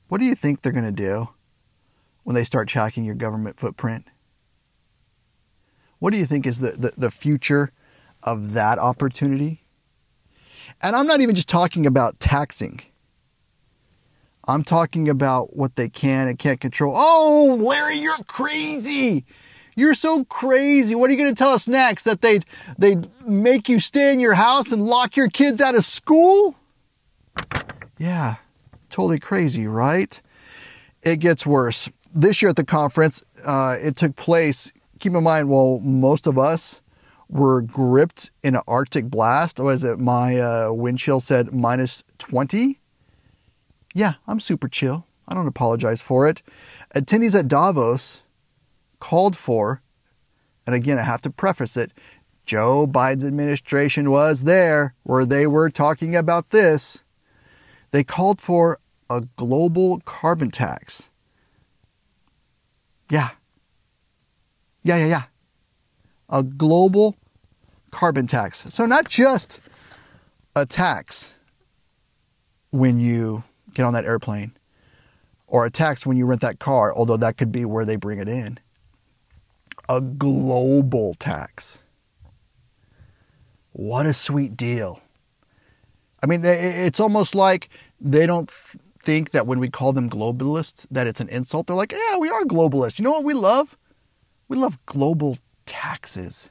[0.06, 1.28] What do you think they're going to do
[2.24, 4.08] when they start tracking your government footprint?
[6.00, 7.70] What do you think is the, the, the future
[8.24, 9.62] of that opportunity?
[10.82, 12.80] And I'm not even just talking about taxing.
[14.50, 16.92] I'm talking about what they can and can't control.
[16.96, 19.24] Oh, Larry, you're crazy.
[19.76, 20.96] You're so crazy.
[20.96, 22.02] What are you going to tell us next?
[22.02, 22.44] That they'd,
[22.76, 26.56] they'd make you stay in your house and lock your kids out of school?
[27.96, 28.36] Yeah,
[28.88, 30.20] totally crazy, right?
[31.04, 31.88] It gets worse.
[32.12, 34.72] This year at the conference, uh, it took place.
[34.98, 36.82] Keep in mind, well, most of us
[37.28, 39.60] were gripped in an Arctic blast.
[39.60, 42.79] Was it my uh, wind chill said minus 20?
[43.94, 45.06] Yeah, I'm super chill.
[45.26, 46.42] I don't apologize for it.
[46.94, 48.24] Attendees at Davos
[48.98, 49.82] called for,
[50.66, 51.92] and again, I have to preface it
[52.50, 57.04] Joe Biden's administration was there where they were talking about this.
[57.92, 61.12] They called for a global carbon tax.
[63.08, 63.30] Yeah.
[64.82, 65.22] Yeah, yeah, yeah.
[66.28, 67.14] A global
[67.92, 68.72] carbon tax.
[68.74, 69.60] So, not just
[70.56, 71.36] a tax
[72.70, 74.52] when you get on that airplane
[75.46, 78.20] or a tax when you rent that car, although that could be where they bring
[78.20, 78.58] it in.
[79.88, 81.82] A global tax.
[83.72, 85.00] What a sweet deal.
[86.22, 87.68] I mean, it's almost like
[88.00, 88.50] they don't
[89.02, 91.66] think that when we call them globalists that it's an insult.
[91.66, 92.98] They're like, "Yeah, we are globalists.
[92.98, 93.76] You know what we love?
[94.48, 96.50] We love global taxes."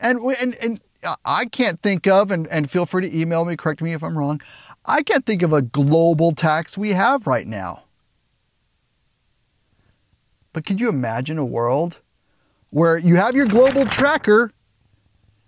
[0.00, 3.56] And, and, and uh, I can't think of, and, and feel free to email me,
[3.56, 4.40] correct me if I'm wrong,
[4.86, 7.84] I can't think of a global tax we have right now.
[10.52, 12.00] But could you imagine a world
[12.70, 14.52] where you have your global tracker,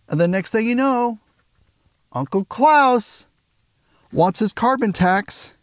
[0.08, 1.18] and the next thing you know,
[2.12, 3.26] Uncle Klaus
[4.12, 5.54] wants his carbon tax.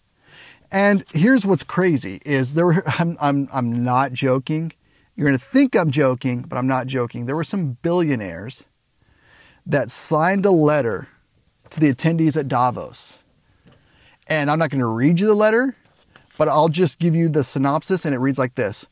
[0.71, 4.71] And here's what's crazy is there I'm, I'm, I'm not joking.
[5.15, 7.25] You're going to think I'm joking, but I'm not joking.
[7.25, 8.65] There were some billionaires
[9.65, 11.07] that signed a letter
[11.69, 13.22] to the attendees at Davos.
[14.34, 15.76] And I'm not going to read you the letter,
[16.39, 18.88] but I'll just give you the synopsis, and it reads like this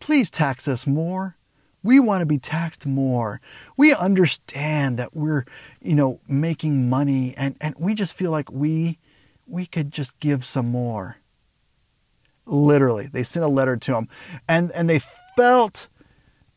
[0.00, 1.36] Please tax us more.
[1.82, 3.42] We want to be taxed more.
[3.76, 5.44] We understand that we're,
[5.82, 8.98] you know, making money and, and we just feel like we
[9.46, 11.18] we could just give some more.
[12.46, 14.08] Literally, they sent a letter to them
[14.48, 15.00] and, and they
[15.36, 15.88] felt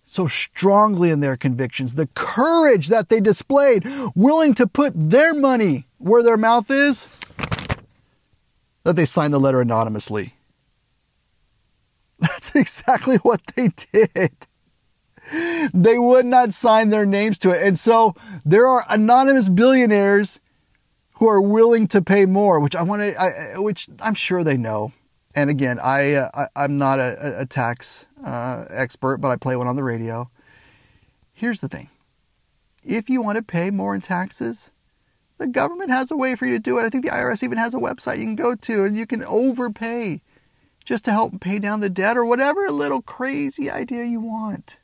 [0.03, 5.85] so strongly in their convictions, the courage that they displayed, willing to put their money
[5.97, 7.09] where their mouth is,
[8.89, 10.33] that they signed the letter anonymously.
[12.19, 14.47] That's exactly what they did.
[15.73, 17.61] they would not sign their names to it.
[17.61, 20.39] And so there are anonymous billionaires
[21.17, 24.91] who are willing to pay more, which I want to, which I'm sure they know.
[25.35, 29.55] And again, I, uh, I am not a, a tax uh, expert, but I play
[29.55, 30.31] one on the radio.
[31.31, 31.89] Here's the thing:
[32.83, 34.71] if you want to pay more in taxes,
[35.39, 36.83] the government has a way for you to do it.
[36.83, 39.23] I think the IRS even has a website you can go to, and you can
[39.23, 40.21] overpay
[40.85, 44.79] just to help pay down the debt or whatever little crazy idea you want.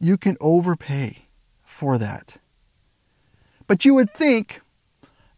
[0.00, 1.26] You can overpay
[1.62, 2.38] for that.
[3.66, 4.60] But you would think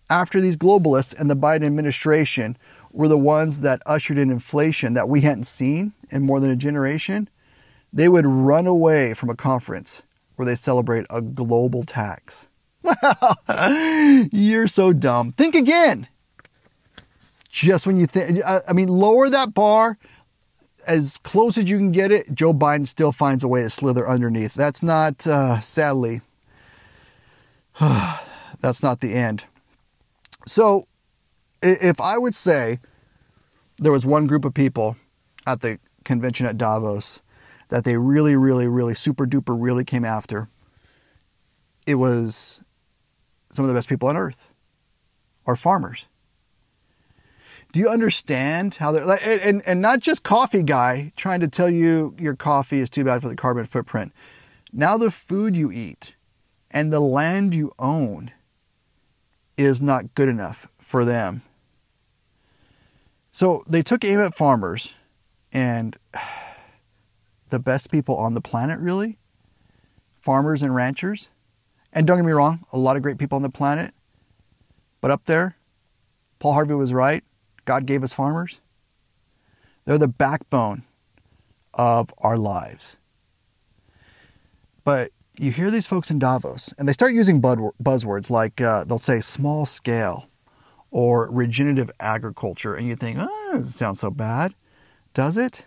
[0.08, 2.56] after these globalists and the Biden administration
[2.92, 6.56] were the ones that ushered in inflation that we hadn't seen in more than a
[6.56, 7.28] generation,
[7.92, 10.02] they would run away from a conference
[10.36, 12.50] where they celebrate a global tax.
[14.32, 15.32] You're so dumb.
[15.32, 16.08] Think again
[17.56, 19.96] just when you think, I mean, lower that bar
[20.86, 22.32] as close as you can get it.
[22.34, 24.52] Joe Biden still finds a way to slither underneath.
[24.52, 26.20] That's not, uh, sadly,
[27.80, 29.46] that's not the end.
[30.46, 30.86] So,
[31.62, 32.78] if I would say
[33.78, 34.96] there was one group of people
[35.46, 37.22] at the convention at Davos
[37.68, 40.50] that they really, really, really super duper really came after,
[41.86, 42.62] it was
[43.56, 44.52] some of the best people on earth,
[45.46, 46.08] are farmers.
[47.72, 51.68] Do you understand how they're like, and, and not just coffee guy trying to tell
[51.68, 54.12] you your coffee is too bad for the carbon footprint.
[54.72, 56.16] Now the food you eat
[56.70, 58.32] and the land you own
[59.56, 61.42] is not good enough for them.
[63.32, 64.94] So they took aim at farmers
[65.52, 65.96] and
[67.50, 69.18] the best people on the planet, really
[70.20, 71.30] farmers and ranchers.
[71.92, 73.94] And don't get me wrong, a lot of great people on the planet.
[75.00, 75.56] But up there,
[76.38, 77.24] Paul Harvey was right.
[77.64, 78.60] God gave us farmers.
[79.84, 80.82] They're the backbone
[81.74, 82.98] of our lives.
[84.84, 88.98] But you hear these folks in Davos, and they start using buzzwords like uh, they'll
[88.98, 90.28] say small scale
[90.90, 94.54] or regenerative agriculture, and you think, oh, doesn't sound so bad.
[95.12, 95.66] Does it?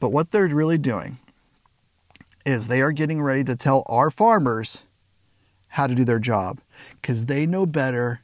[0.00, 1.18] But what they're really doing
[2.44, 4.86] is they are getting ready to tell our farmers
[5.68, 6.60] how to do their job
[7.00, 8.20] because they know better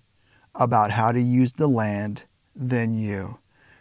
[0.54, 3.38] about how to use the land than you.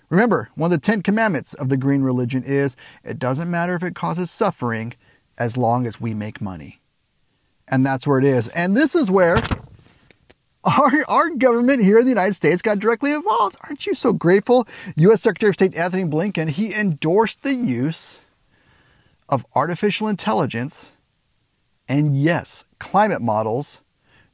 [0.10, 3.84] Remember, one of the Ten Commandments of the green religion is it doesn't matter if
[3.84, 4.94] it causes suffering
[5.38, 6.80] as long as we make money.
[7.68, 8.48] And that's where it is.
[8.50, 9.42] And this is where
[10.64, 13.58] our, our government here in the United States got directly involved.
[13.64, 14.66] Aren't you so grateful?
[14.96, 15.22] U.S.
[15.22, 18.26] Secretary of State Anthony Blinken, he endorsed the use
[19.30, 20.92] of artificial intelligence
[21.88, 23.82] and, yes, climate models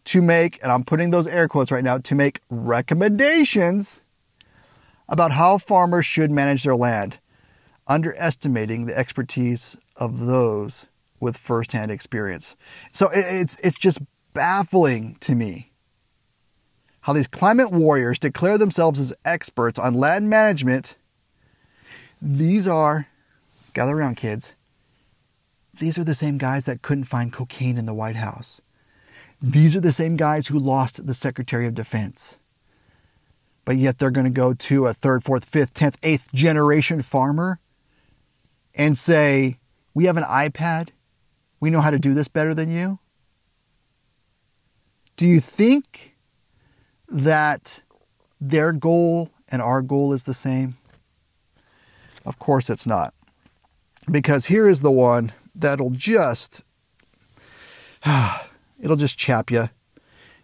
[0.05, 4.03] to make, and I'm putting those air quotes right now, to make recommendations
[5.07, 7.19] about how farmers should manage their land,
[7.87, 10.87] underestimating the expertise of those
[11.19, 12.57] with firsthand experience.
[12.91, 14.01] So it's, it's just
[14.33, 15.71] baffling to me
[17.01, 20.97] how these climate warriors declare themselves as experts on land management.
[22.21, 23.07] These are,
[23.73, 24.55] gather around kids,
[25.79, 28.61] these are the same guys that couldn't find cocaine in the White House.
[29.41, 32.39] These are the same guys who lost the Secretary of Defense.
[33.65, 37.59] But yet they're going to go to a third, fourth, fifth, tenth, eighth generation farmer
[38.75, 39.57] and say,
[39.93, 40.89] We have an iPad.
[41.59, 42.99] We know how to do this better than you.
[45.15, 46.15] Do you think
[47.07, 47.83] that
[48.41, 50.75] their goal and our goal is the same?
[52.25, 53.13] Of course it's not.
[54.11, 56.65] Because here is the one that'll just
[58.79, 59.65] It'll just chap you.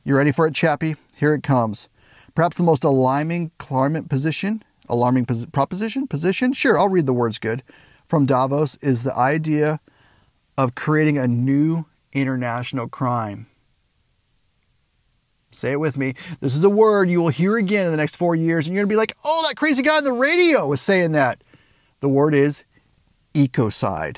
[0.04, 0.96] You ready for it, chappy?
[1.18, 1.90] Here it comes.
[2.36, 6.54] Perhaps the most alarming climate position, alarming pos- proposition, position.
[6.54, 7.64] Sure, I'll read the words good.
[8.08, 9.80] From Davos is the idea
[10.58, 13.48] of creating a new international crime.
[15.52, 16.14] Say it with me.
[16.40, 18.84] This is a word you will hear again in the next four years, and you're
[18.84, 21.44] going to be like, oh, that crazy guy on the radio was saying that.
[22.00, 22.64] The word is
[23.34, 24.18] ecocide.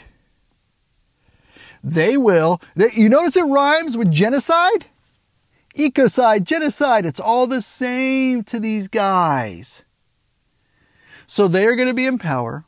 [1.84, 2.62] They will.
[2.76, 4.86] They, you notice it rhymes with genocide?
[5.76, 9.86] Ecocide, genocide, it's all the same to these guys.
[11.28, 12.65] So they're going to be in power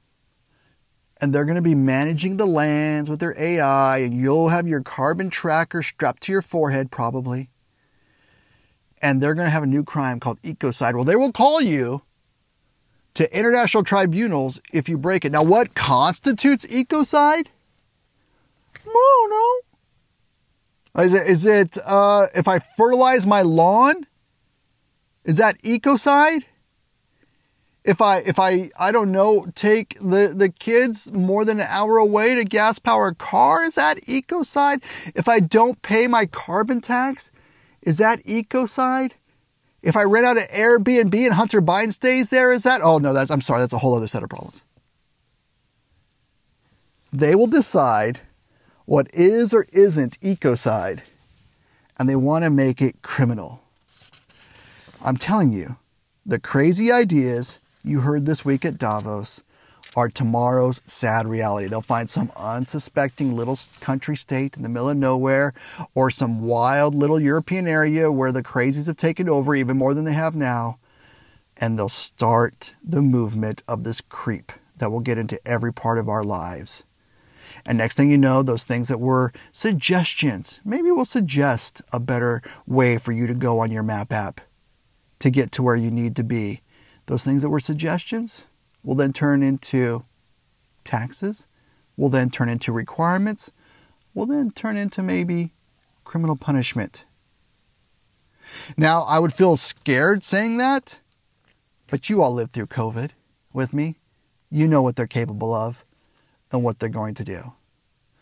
[1.23, 4.81] and they're going to be managing the lands with their AI, and you'll have your
[4.81, 7.49] carbon tracker strapped to your forehead, probably.
[9.01, 10.95] And they're going to have a new crime called ecocide.
[10.95, 12.01] Well, they will call you
[13.13, 15.31] to international tribunals if you break it.
[15.31, 17.47] Now, what constitutes ecocide?
[18.93, 19.59] No.
[21.03, 24.05] Is it, is it uh, if I fertilize my lawn?
[25.25, 26.43] Is that ecocide?
[27.83, 31.97] if I if I I don't know take the the kids more than an hour
[31.97, 34.83] away to gas powered car is that ecocide
[35.15, 37.31] if I don't pay my carbon tax
[37.81, 39.13] is that ecocide
[39.81, 43.13] if I rent out an Airbnb and Hunter Biden stays there is that oh no
[43.13, 44.65] that's I'm sorry that's a whole other set of problems
[47.11, 48.21] they will decide
[48.85, 51.01] what is or isn't ecocide
[51.97, 53.63] and they want to make it criminal
[55.05, 55.75] I'm telling you
[56.25, 59.43] the crazy ideas you heard this week at Davos
[59.97, 61.67] are tomorrow's sad reality.
[61.67, 65.53] They'll find some unsuspecting little country state in the middle of nowhere
[65.93, 70.05] or some wild little European area where the crazies have taken over even more than
[70.05, 70.79] they have now.
[71.57, 76.07] And they'll start the movement of this creep that will get into every part of
[76.07, 76.85] our lives.
[77.65, 82.41] And next thing you know, those things that were suggestions, maybe we'll suggest a better
[82.67, 84.41] way for you to go on your map app
[85.19, 86.61] to get to where you need to be
[87.05, 88.45] those things that were suggestions
[88.83, 90.05] will then turn into
[90.83, 91.47] taxes,
[91.97, 93.51] will then turn into requirements,
[94.13, 95.51] will then turn into maybe
[96.03, 97.05] criminal punishment.
[98.77, 100.99] Now, I would feel scared saying that,
[101.87, 103.11] but you all lived through COVID
[103.53, 103.95] with me.
[104.49, 105.85] You know what they're capable of
[106.53, 107.53] and what they're going to do.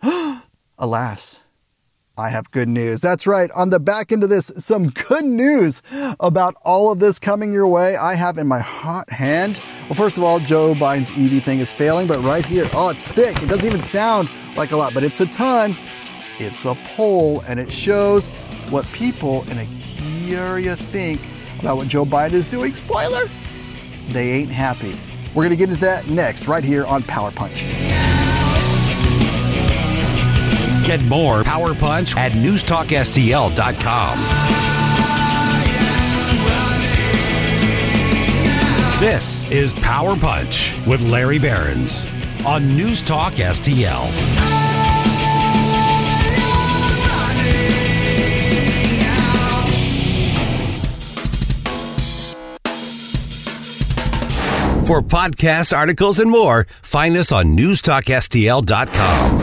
[0.80, 1.42] Alas,
[2.18, 3.02] I have good news.
[3.02, 3.52] That's right.
[3.52, 5.82] On the back end of this, some good news
[6.20, 7.96] about all of this coming your way.
[7.96, 9.62] I have in my hot hand.
[9.84, 13.08] Well, first of all, Joe Biden's EV thing is failing, but right here, oh, it's
[13.08, 13.42] thick.
[13.44, 15.76] It doesn't even sound like a lot, but it's a ton.
[16.40, 18.30] It's a poll, and it shows
[18.70, 19.68] what people in a
[20.34, 21.22] area think
[21.60, 22.74] about what Joe Biden is doing.
[22.74, 23.26] Spoiler,
[24.10, 24.96] they ain't happy.
[25.34, 28.21] We're going to get into that next, right here on Power Punch.
[30.92, 34.20] Get more Power Punch at newstalkstl.com.
[39.00, 42.06] This is Power Punch with Larry Behrens
[42.46, 44.12] on News Talk STL.
[54.86, 59.41] For podcast articles and more, find us on newstalkstl.com.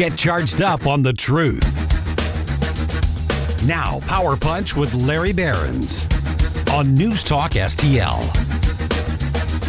[0.00, 1.62] Get charged up on the truth.
[3.66, 6.08] Now, Power Punch with Larry Behrens
[6.72, 8.16] on News Talk STL.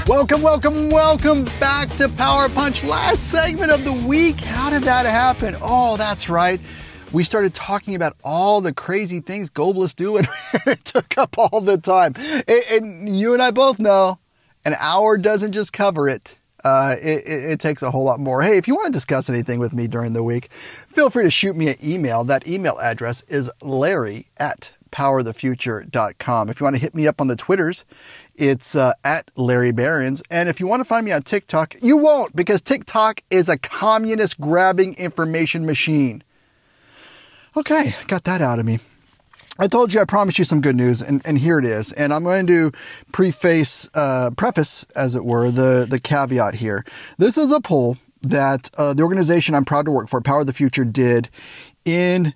[0.07, 2.81] Welcome, welcome, welcome back to Power Punch.
[2.85, 4.39] Last segment of the week.
[4.39, 5.57] How did that happen?
[5.61, 6.61] Oh, that's right.
[7.11, 10.29] We started talking about all the crazy things globalists do, and
[10.65, 12.13] it took up all the time.
[12.71, 14.17] And you and I both know
[14.63, 18.41] an hour doesn't just cover it uh, it, it, takes a whole lot more.
[18.41, 21.31] Hey, if you want to discuss anything with me during the week, feel free to
[21.31, 22.23] shoot me an email.
[22.23, 26.49] That email address is larry at powerthefuture.com.
[26.49, 27.85] If you want to hit me up on the Twitters,
[28.35, 30.21] it's uh, at Larry Behrens.
[30.29, 33.57] And if you want to find me on TikTok, you won't because TikTok is a
[33.57, 36.23] communist grabbing information machine.
[37.55, 38.79] Okay, got that out of me.
[39.59, 41.91] I told you I promised you some good news, and, and here it is.
[41.91, 42.71] And I'm going to
[43.11, 46.85] preface, uh, preface, as it were, the, the caveat here.
[47.17, 50.47] This is a poll that uh, the organization I'm proud to work for, Power of
[50.47, 51.29] the Future, did
[51.85, 52.33] in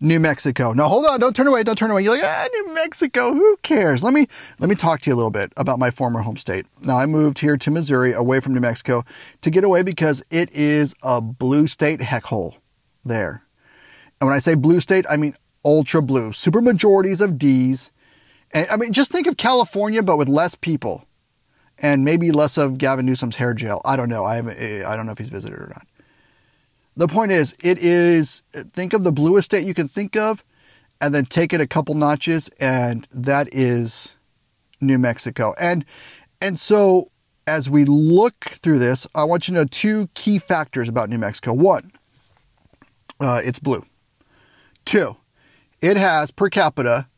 [0.00, 0.72] New Mexico.
[0.72, 2.02] Now hold on, don't turn away, don't turn away.
[2.02, 4.02] You're like, ah, New Mexico, who cares?
[4.02, 4.26] Let me
[4.58, 6.66] let me talk to you a little bit about my former home state.
[6.82, 9.04] Now I moved here to Missouri away from New Mexico
[9.40, 12.56] to get away because it is a blue state heck hole
[13.04, 13.44] there.
[14.20, 15.34] And when I say blue state, I mean
[15.64, 17.90] ultra blue, super majorities of D's.
[18.52, 21.06] And, I mean, just think of California, but with less people,
[21.78, 23.80] and maybe less of Gavin Newsom's hair gel.
[23.84, 24.24] I don't know.
[24.24, 25.86] I eh, I don't know if he's visited or not.
[26.96, 30.44] The point is, it is think of the bluest state you can think of,
[31.00, 34.16] and then take it a couple notches, and that is
[34.80, 35.54] New Mexico.
[35.60, 35.84] And
[36.40, 37.08] and so
[37.46, 41.18] as we look through this, I want you to know two key factors about New
[41.18, 41.52] Mexico.
[41.52, 41.92] One,
[43.20, 43.84] uh, it's blue.
[44.84, 45.16] Two,
[45.84, 47.08] it has per capita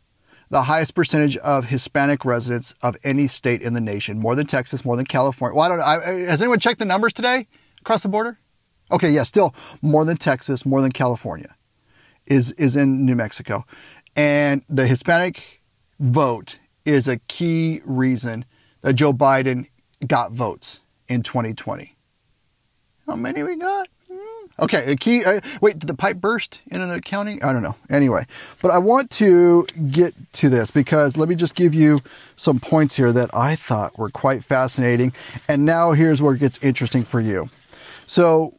[0.51, 4.85] the highest percentage of Hispanic residents of any state in the nation, more than Texas,
[4.85, 5.57] more than California.
[5.57, 6.27] Well, I don't know.
[6.29, 7.47] Has anyone checked the numbers today
[7.81, 8.41] across the border?
[8.91, 11.55] Okay, yeah, still more than Texas, more than California
[12.27, 13.65] is is in New Mexico.
[14.17, 15.63] And the Hispanic
[16.01, 18.45] vote is a key reason
[18.81, 19.67] that Joe Biden
[20.05, 21.97] got votes in 2020.
[23.07, 23.89] How many we got?
[24.59, 25.23] Okay, a key.
[25.23, 27.43] Uh, wait, did the pipe burst in an accounting?
[27.43, 27.77] I don't know.
[27.91, 28.25] Anyway,
[28.63, 32.01] but I want to get to this because let me just give you
[32.37, 35.13] some points here that I thought were quite fascinating.
[35.47, 37.51] And now here's where it gets interesting for you.
[38.07, 38.55] So,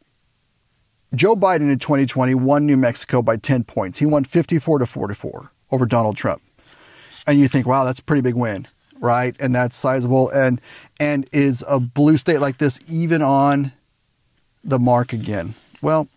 [1.14, 3.98] Joe Biden in 2020 won New Mexico by 10 points.
[3.98, 6.42] He won 54 to 44 over Donald Trump.
[7.26, 8.66] And you think, wow, that's a pretty big win.
[9.00, 9.36] right?
[9.40, 10.60] And that's sizable and
[11.00, 13.72] and is a blue state like this even on
[14.64, 15.54] the mark again?
[15.80, 16.08] Well,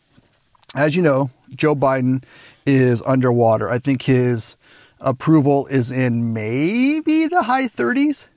[0.76, 2.24] as you know, Joe Biden
[2.66, 3.70] is underwater.
[3.70, 4.57] I think his
[4.99, 8.28] approval is in maybe the high 30s.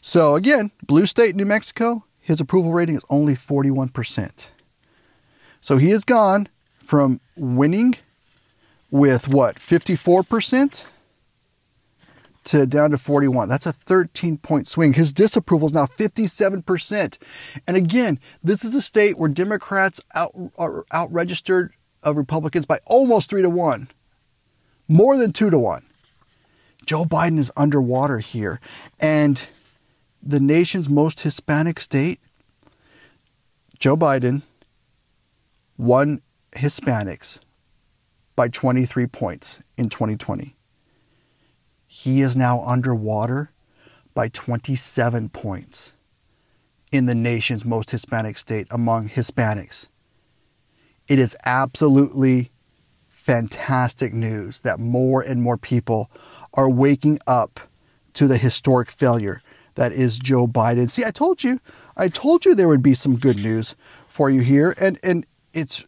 [0.00, 4.50] So again, blue state New Mexico, his approval rating is only 41%.
[5.60, 6.48] So he has gone
[6.78, 7.96] from winning
[8.90, 10.86] with what, 54%?
[12.46, 13.48] To down to 41.
[13.48, 14.94] That's a 13 point swing.
[14.94, 17.18] His disapproval is now 57%.
[17.66, 21.72] And again, this is a state where Democrats out, are out registered
[22.02, 23.88] of uh, Republicans by almost three to one,
[24.88, 25.84] more than two to one.
[26.84, 28.60] Joe Biden is underwater here.
[29.00, 29.44] And
[30.22, 32.20] the nation's most Hispanic state,
[33.78, 34.42] Joe Biden
[35.76, 36.22] won
[36.52, 37.40] Hispanics
[38.36, 40.55] by 23 points in 2020.
[41.98, 43.52] He is now underwater
[44.12, 45.94] by 27 points
[46.92, 49.88] in the nation's most Hispanic state among Hispanics.
[51.08, 52.50] It is absolutely
[53.08, 56.10] fantastic news that more and more people
[56.52, 57.60] are waking up
[58.12, 59.40] to the historic failure
[59.76, 60.90] that is Joe Biden.
[60.90, 61.60] See, I told you,
[61.96, 63.74] I told you there would be some good news
[64.06, 65.82] for you here, and and it's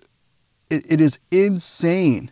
[0.70, 2.30] it, it is insane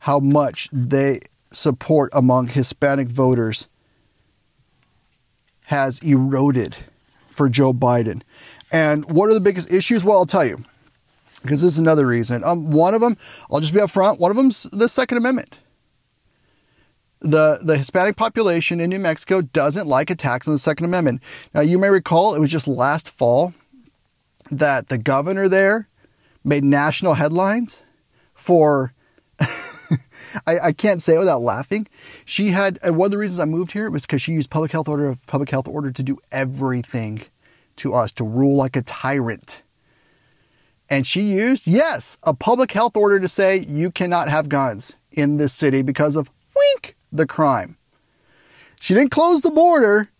[0.00, 1.20] how much they
[1.50, 3.68] support among Hispanic voters
[5.66, 6.76] has eroded
[7.28, 8.22] for Joe Biden.
[8.72, 10.04] And what are the biggest issues?
[10.04, 10.64] Well, I'll tell you,
[11.42, 12.42] because this is another reason.
[12.44, 13.16] Um, one of them,
[13.50, 15.60] I'll just be upfront, one of them's the Second Amendment.
[17.20, 21.22] The, the Hispanic population in New Mexico doesn't like attacks on the Second Amendment.
[21.52, 23.52] Now, you may recall it was just last fall
[24.50, 25.88] that the governor there
[26.44, 27.84] made national headlines
[28.34, 28.92] for
[30.46, 31.86] I, I can't say it without laughing.
[32.24, 34.72] She had, and one of the reasons I moved here was because she used public
[34.72, 37.22] health order of public health order to do everything
[37.76, 39.62] to us, to rule like a tyrant.
[40.90, 45.36] And she used, yes, a public health order to say you cannot have guns in
[45.36, 47.76] this city because of wink, the crime.
[48.80, 50.10] She didn't close the border.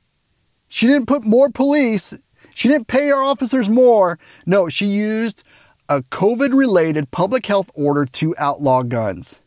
[0.68, 2.18] She didn't put more police.
[2.54, 4.18] She didn't pay our officers more.
[4.44, 5.42] No, she used
[5.88, 9.42] a COVID related public health order to outlaw guns.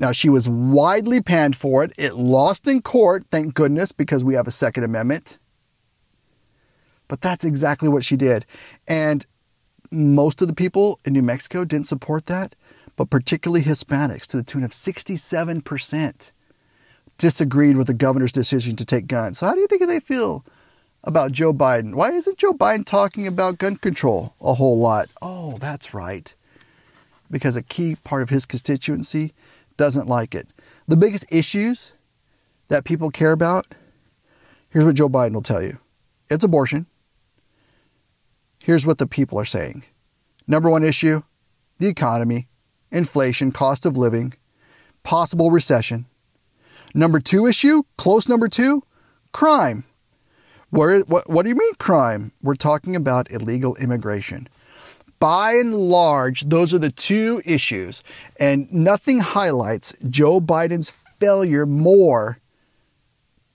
[0.00, 1.92] Now, she was widely panned for it.
[1.98, 5.40] It lost in court, thank goodness, because we have a Second Amendment.
[7.08, 8.46] But that's exactly what she did.
[8.86, 9.26] And
[9.90, 12.54] most of the people in New Mexico didn't support that,
[12.94, 16.32] but particularly Hispanics, to the tune of 67%,
[17.16, 19.38] disagreed with the governor's decision to take guns.
[19.38, 20.44] So, how do you think they feel
[21.02, 21.96] about Joe Biden?
[21.96, 25.08] Why isn't Joe Biden talking about gun control a whole lot?
[25.20, 26.32] Oh, that's right.
[27.28, 29.32] Because a key part of his constituency
[29.78, 30.48] doesn't like it.
[30.86, 31.94] The biggest issues
[32.68, 33.66] that people care about,
[34.70, 35.78] here's what Joe Biden will tell you
[36.28, 36.86] it's abortion.
[38.58, 39.84] Here's what the people are saying.
[40.46, 41.22] Number one issue
[41.78, 42.48] the economy,
[42.90, 44.34] inflation, cost of living,
[45.02, 46.06] possible recession.
[46.94, 48.82] Number two issue, close number two,
[49.32, 49.84] crime.
[50.70, 52.32] Where, what, what do you mean crime?
[52.42, 54.48] We're talking about illegal immigration
[55.18, 58.02] by and large, those are the two issues.
[58.38, 62.38] And nothing highlights Joe Biden's failure more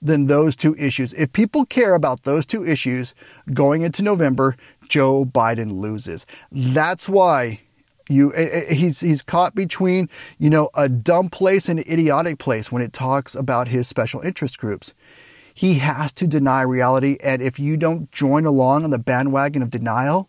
[0.02, 1.14] than those two issues.
[1.14, 3.14] If people care about those two issues
[3.52, 4.54] going into November,
[4.88, 6.26] Joe Biden loses.
[6.52, 7.62] That's why
[8.10, 12.38] you eh, eh, he's he's caught between, you know, a dumb place and an idiotic
[12.38, 14.92] place when it talks about his special interest groups.
[15.54, 19.70] He has to deny reality and if you don't join along on the bandwagon of
[19.70, 20.28] denial,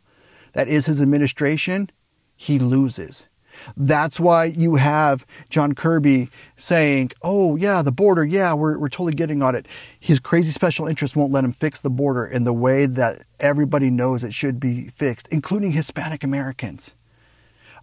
[0.56, 1.92] that is his administration,
[2.36, 3.28] he loses.
[3.76, 9.14] That's why you have John Kirby saying, oh, yeah, the border, yeah, we're, we're totally
[9.14, 9.68] getting on it.
[10.00, 13.90] His crazy special interest won't let him fix the border in the way that everybody
[13.90, 16.96] knows it should be fixed, including Hispanic Americans.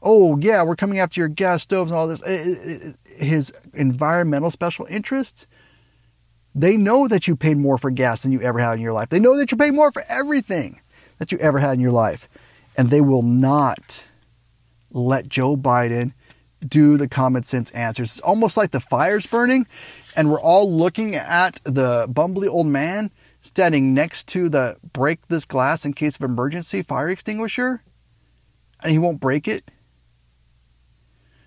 [0.02, 2.22] Oh, yeah, we're coming after your gas stoves and all this.
[3.16, 5.46] His environmental special interests,
[6.54, 9.10] they know that you paid more for gas than you ever had in your life.
[9.10, 10.80] They know that you paid more for everything
[11.18, 12.28] that you ever had in your life
[12.76, 14.06] and they will not
[14.90, 16.12] let Joe Biden
[16.66, 18.12] do the common sense answers.
[18.12, 19.66] It's almost like the fire's burning,
[20.16, 23.10] and we're all looking at the bumbly old man
[23.40, 27.82] standing next to the break this glass in case of emergency fire extinguisher,
[28.82, 29.70] and he won't break it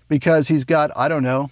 [0.08, 1.50] because he's got, I don't know,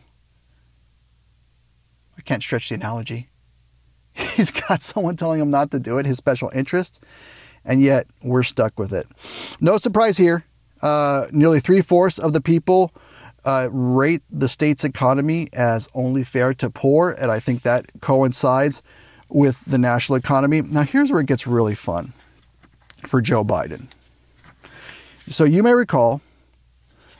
[2.17, 3.29] I can't stretch the analogy.
[4.15, 7.05] He's got someone telling him not to do it, his special interest
[7.65, 9.07] and yet we're stuck with it.
[9.61, 10.45] No surprise here.
[10.83, 12.93] Uh, nearly three fourths of the people
[13.45, 18.83] uh, rate the state's economy as only fair to poor, and I think that coincides
[19.29, 20.63] with the national economy.
[20.63, 22.13] Now, here's where it gets really fun
[23.07, 23.87] for Joe Biden.
[25.29, 26.21] So, you may recall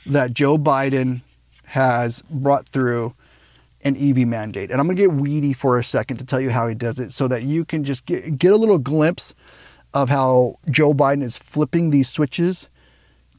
[0.07, 1.23] that Joe Biden
[1.67, 3.15] has brought through
[3.83, 4.71] an EV mandate.
[4.71, 6.99] And I'm going to get weedy for a second to tell you how he does
[6.99, 9.35] it so that you can just get, get a little glimpse
[9.95, 12.69] of how Joe Biden is flipping these switches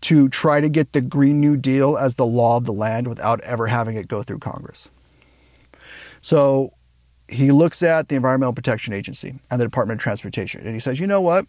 [0.02, 3.42] to try to get the Green New Deal as the law of the land without
[3.42, 4.90] ever having it go through Congress.
[6.22, 6.74] So
[7.28, 11.00] he looks at the Environmental Protection Agency and the Department of Transportation and he says,
[11.00, 11.46] you know what?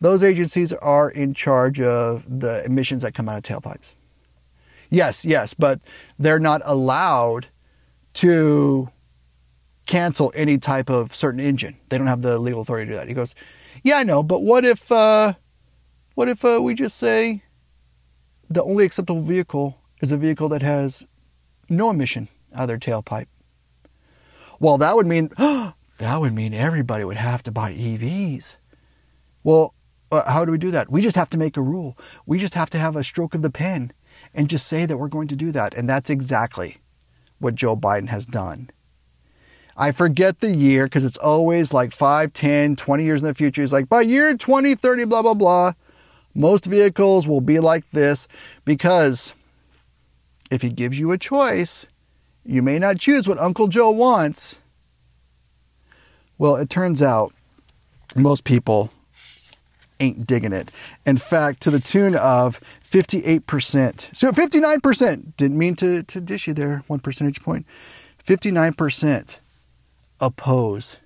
[0.00, 3.94] Those agencies are in charge of the emissions that come out of tailpipes.
[4.90, 5.80] Yes, yes, but
[6.18, 7.46] they're not allowed
[8.14, 8.90] to
[9.86, 11.76] cancel any type of certain engine.
[11.88, 13.08] They don't have the legal authority to do that.
[13.08, 13.34] He goes,
[13.86, 15.34] "Yeah, I know, but what if uh,
[16.16, 17.44] what if uh, we just say
[18.50, 21.06] the only acceptable vehicle is a vehicle that has
[21.68, 23.28] no emission out of their tailpipe?"
[24.58, 28.56] Well, that would mean that would mean everybody would have to buy EVs.
[29.44, 29.72] Well,
[30.10, 30.90] uh, how do we do that?
[30.90, 31.96] We just have to make a rule.
[32.26, 33.92] We just have to have a stroke of the pen
[34.34, 35.74] and just say that we're going to do that.
[35.74, 36.78] And that's exactly
[37.38, 38.70] what Joe Biden has done.
[39.76, 43.60] I forget the year because it's always like 5, 10, 20 years in the future.
[43.60, 45.72] He's like, by year 2030, blah, blah, blah,
[46.34, 48.26] most vehicles will be like this
[48.64, 49.34] because
[50.50, 51.88] if he gives you a choice,
[52.44, 54.62] you may not choose what Uncle Joe wants.
[56.38, 57.32] Well, it turns out
[58.14, 58.92] most people
[60.00, 60.70] ain't digging it.
[61.04, 64.14] In fact, to the tune of 58%.
[64.14, 67.66] So 59%, didn't mean to, to dish you there, one percentage point.
[68.22, 69.40] 59%
[70.20, 70.98] oppose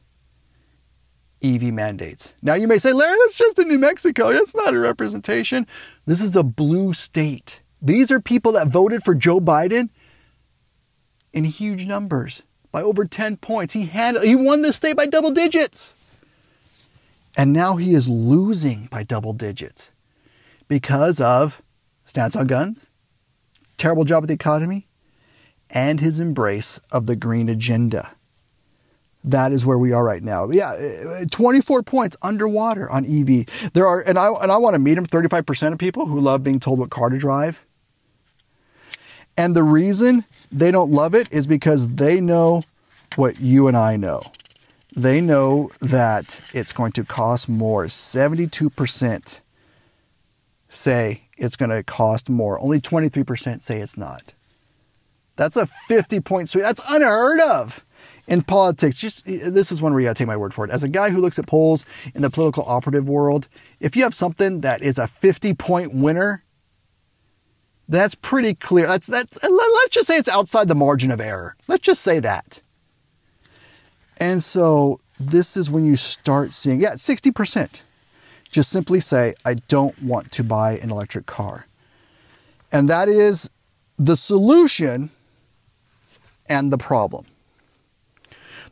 [1.42, 2.34] EV mandates.
[2.42, 4.32] Now you may say, Larry, that's just in New Mexico.
[4.32, 5.66] That's not a representation.
[6.06, 7.62] This is a blue state.
[7.80, 9.88] These are people that voted for Joe Biden
[11.32, 12.42] in huge numbers
[12.72, 13.74] by over 10 points.
[13.74, 15.96] He had he won this state by double digits.
[17.36, 19.92] And now he is losing by double digits
[20.68, 21.62] because of
[22.04, 22.90] stance on guns,
[23.76, 24.86] terrible job with the economy,
[25.70, 28.12] and his embrace of the green agenda.
[29.25, 30.49] That is where we are right now.
[30.51, 30.73] Yeah,
[31.31, 33.73] 24 points underwater on EV.
[33.75, 35.05] There are, and I and I want to meet him.
[35.05, 37.66] 35% of people who love being told what car to drive.
[39.37, 42.62] And the reason they don't love it is because they know
[43.16, 44.23] what you and I know.
[44.97, 47.87] They know that it's going to cost more.
[47.87, 49.41] 72%
[50.68, 52.61] say it's going to cost more.
[52.61, 54.35] Only 23% say it's not.
[55.37, 56.64] That's a 50 point swing.
[56.64, 57.85] That's unheard of
[58.31, 58.99] in politics.
[58.99, 60.70] Just this is one where you got to take my word for it.
[60.70, 63.49] As a guy who looks at polls in the political operative world,
[63.81, 66.45] if you have something that is a 50 point winner,
[67.89, 68.87] that's pretty clear.
[68.87, 71.57] That's that's let's just say it's outside the margin of error.
[71.66, 72.62] Let's just say that.
[74.20, 77.83] And so this is when you start seeing, yeah, 60%.
[78.51, 81.66] Just simply say, I don't want to buy an electric car.
[82.70, 83.51] And that is
[83.99, 85.11] the solution
[86.49, 87.24] and the problem.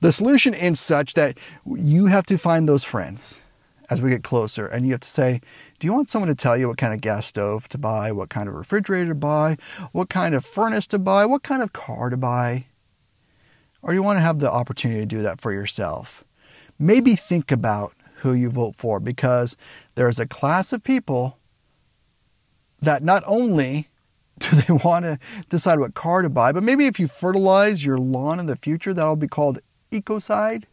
[0.01, 3.45] The solution is such that you have to find those friends
[3.91, 5.41] as we get closer and you have to say,
[5.79, 8.29] do you want someone to tell you what kind of gas stove to buy, what
[8.29, 9.57] kind of refrigerator to buy,
[9.93, 12.67] what kind of furnace to buy, what kind of car to buy?
[13.83, 16.25] or do you want to have the opportunity to do that for yourself,
[16.79, 19.57] maybe think about who you vote for because
[19.95, 21.39] there's a class of people
[22.81, 23.89] that not only
[24.39, 25.19] do they want to
[25.49, 28.95] decide what car to buy, but maybe if you fertilize your lawn in the future,
[28.95, 29.59] that'll be called
[29.91, 30.65] ecocide.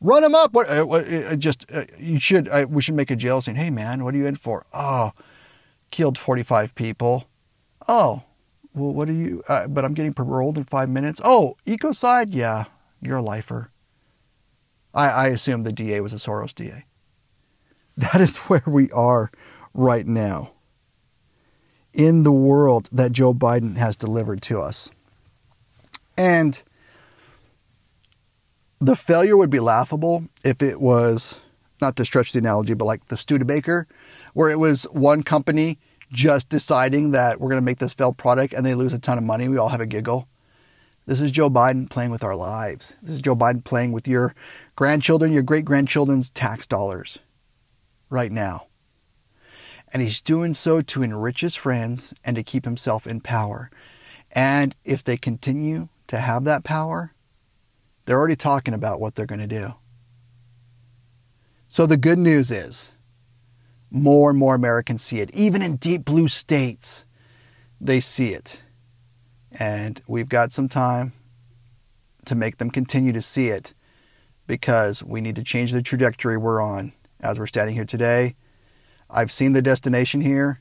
[0.00, 0.52] Run them up.
[0.52, 2.48] What, uh, what uh, just uh, you should.
[2.48, 3.56] Uh, we should make a jail scene.
[3.56, 4.66] Hey man, what are you in for?
[4.72, 5.12] Oh,
[5.90, 7.28] killed 45 people.
[7.88, 8.22] Oh,
[8.74, 9.42] well, what are you?
[9.48, 11.20] Uh, but I'm getting paroled in five minutes.
[11.24, 12.28] Oh, ecocide?
[12.30, 12.64] Yeah,
[13.00, 13.70] you're a lifer.
[14.92, 16.84] I, I assume the DA was a Soros DA.
[17.98, 19.30] That is where we are
[19.72, 20.52] right now
[21.94, 24.90] in the world that Joe Biden has delivered to us.
[26.18, 26.62] And
[28.80, 31.42] the failure would be laughable if it was,
[31.80, 33.86] not to stretch the analogy, but like the Studebaker,
[34.34, 35.78] where it was one company
[36.12, 39.18] just deciding that we're going to make this failed product and they lose a ton
[39.18, 39.48] of money.
[39.48, 40.28] We all have a giggle.
[41.06, 42.96] This is Joe Biden playing with our lives.
[43.02, 44.34] This is Joe Biden playing with your
[44.74, 47.20] grandchildren, your great grandchildren's tax dollars
[48.10, 48.66] right now.
[49.92, 53.70] And he's doing so to enrich his friends and to keep himself in power.
[54.32, 57.12] And if they continue to have that power,
[58.06, 59.74] they're already talking about what they're going to do.
[61.68, 62.92] So the good news is
[63.90, 65.34] more and more Americans see it.
[65.34, 67.04] Even in deep blue states,
[67.80, 68.62] they see it.
[69.58, 71.12] And we've got some time
[72.24, 73.74] to make them continue to see it
[74.46, 78.36] because we need to change the trajectory we're on as we're standing here today.
[79.10, 80.60] I've seen the destination here.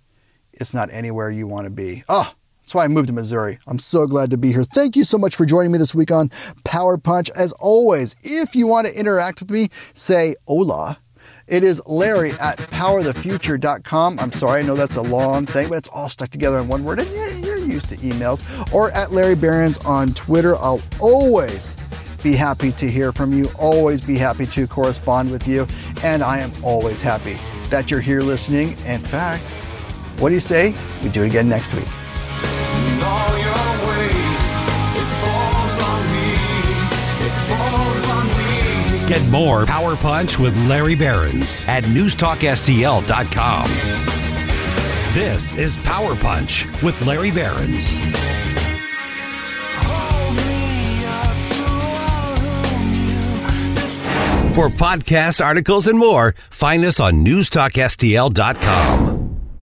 [0.54, 2.04] It's not anywhere you want to be.
[2.08, 2.34] Oh,
[2.66, 3.60] that's why I moved to Missouri.
[3.68, 4.64] I'm so glad to be here.
[4.64, 6.32] Thank you so much for joining me this week on
[6.64, 7.30] Power Punch.
[7.36, 10.98] As always, if you want to interact with me, say hola.
[11.48, 14.18] It is Larry at powerthefuture.com.
[14.18, 16.84] I'm sorry, I know that's a long thing, but it's all stuck together in one
[16.84, 18.74] word, and you're, you're used to emails.
[18.74, 20.56] Or at Larry Behrens on Twitter.
[20.56, 21.76] I'll always
[22.24, 25.68] be happy to hear from you, always be happy to correspond with you,
[26.04, 27.38] and I am always happy
[27.70, 28.70] that you're here listening.
[28.88, 29.44] In fact,
[30.18, 30.74] what do you say?
[31.04, 31.86] We do it again next week.
[39.08, 43.70] Get more Power Punch with Larry Behrens at newstalkstl.com.
[45.14, 47.94] This is Power Punch with Larry Behrens.
[54.56, 59.15] For podcast articles and more, find us on newstalkstl.com.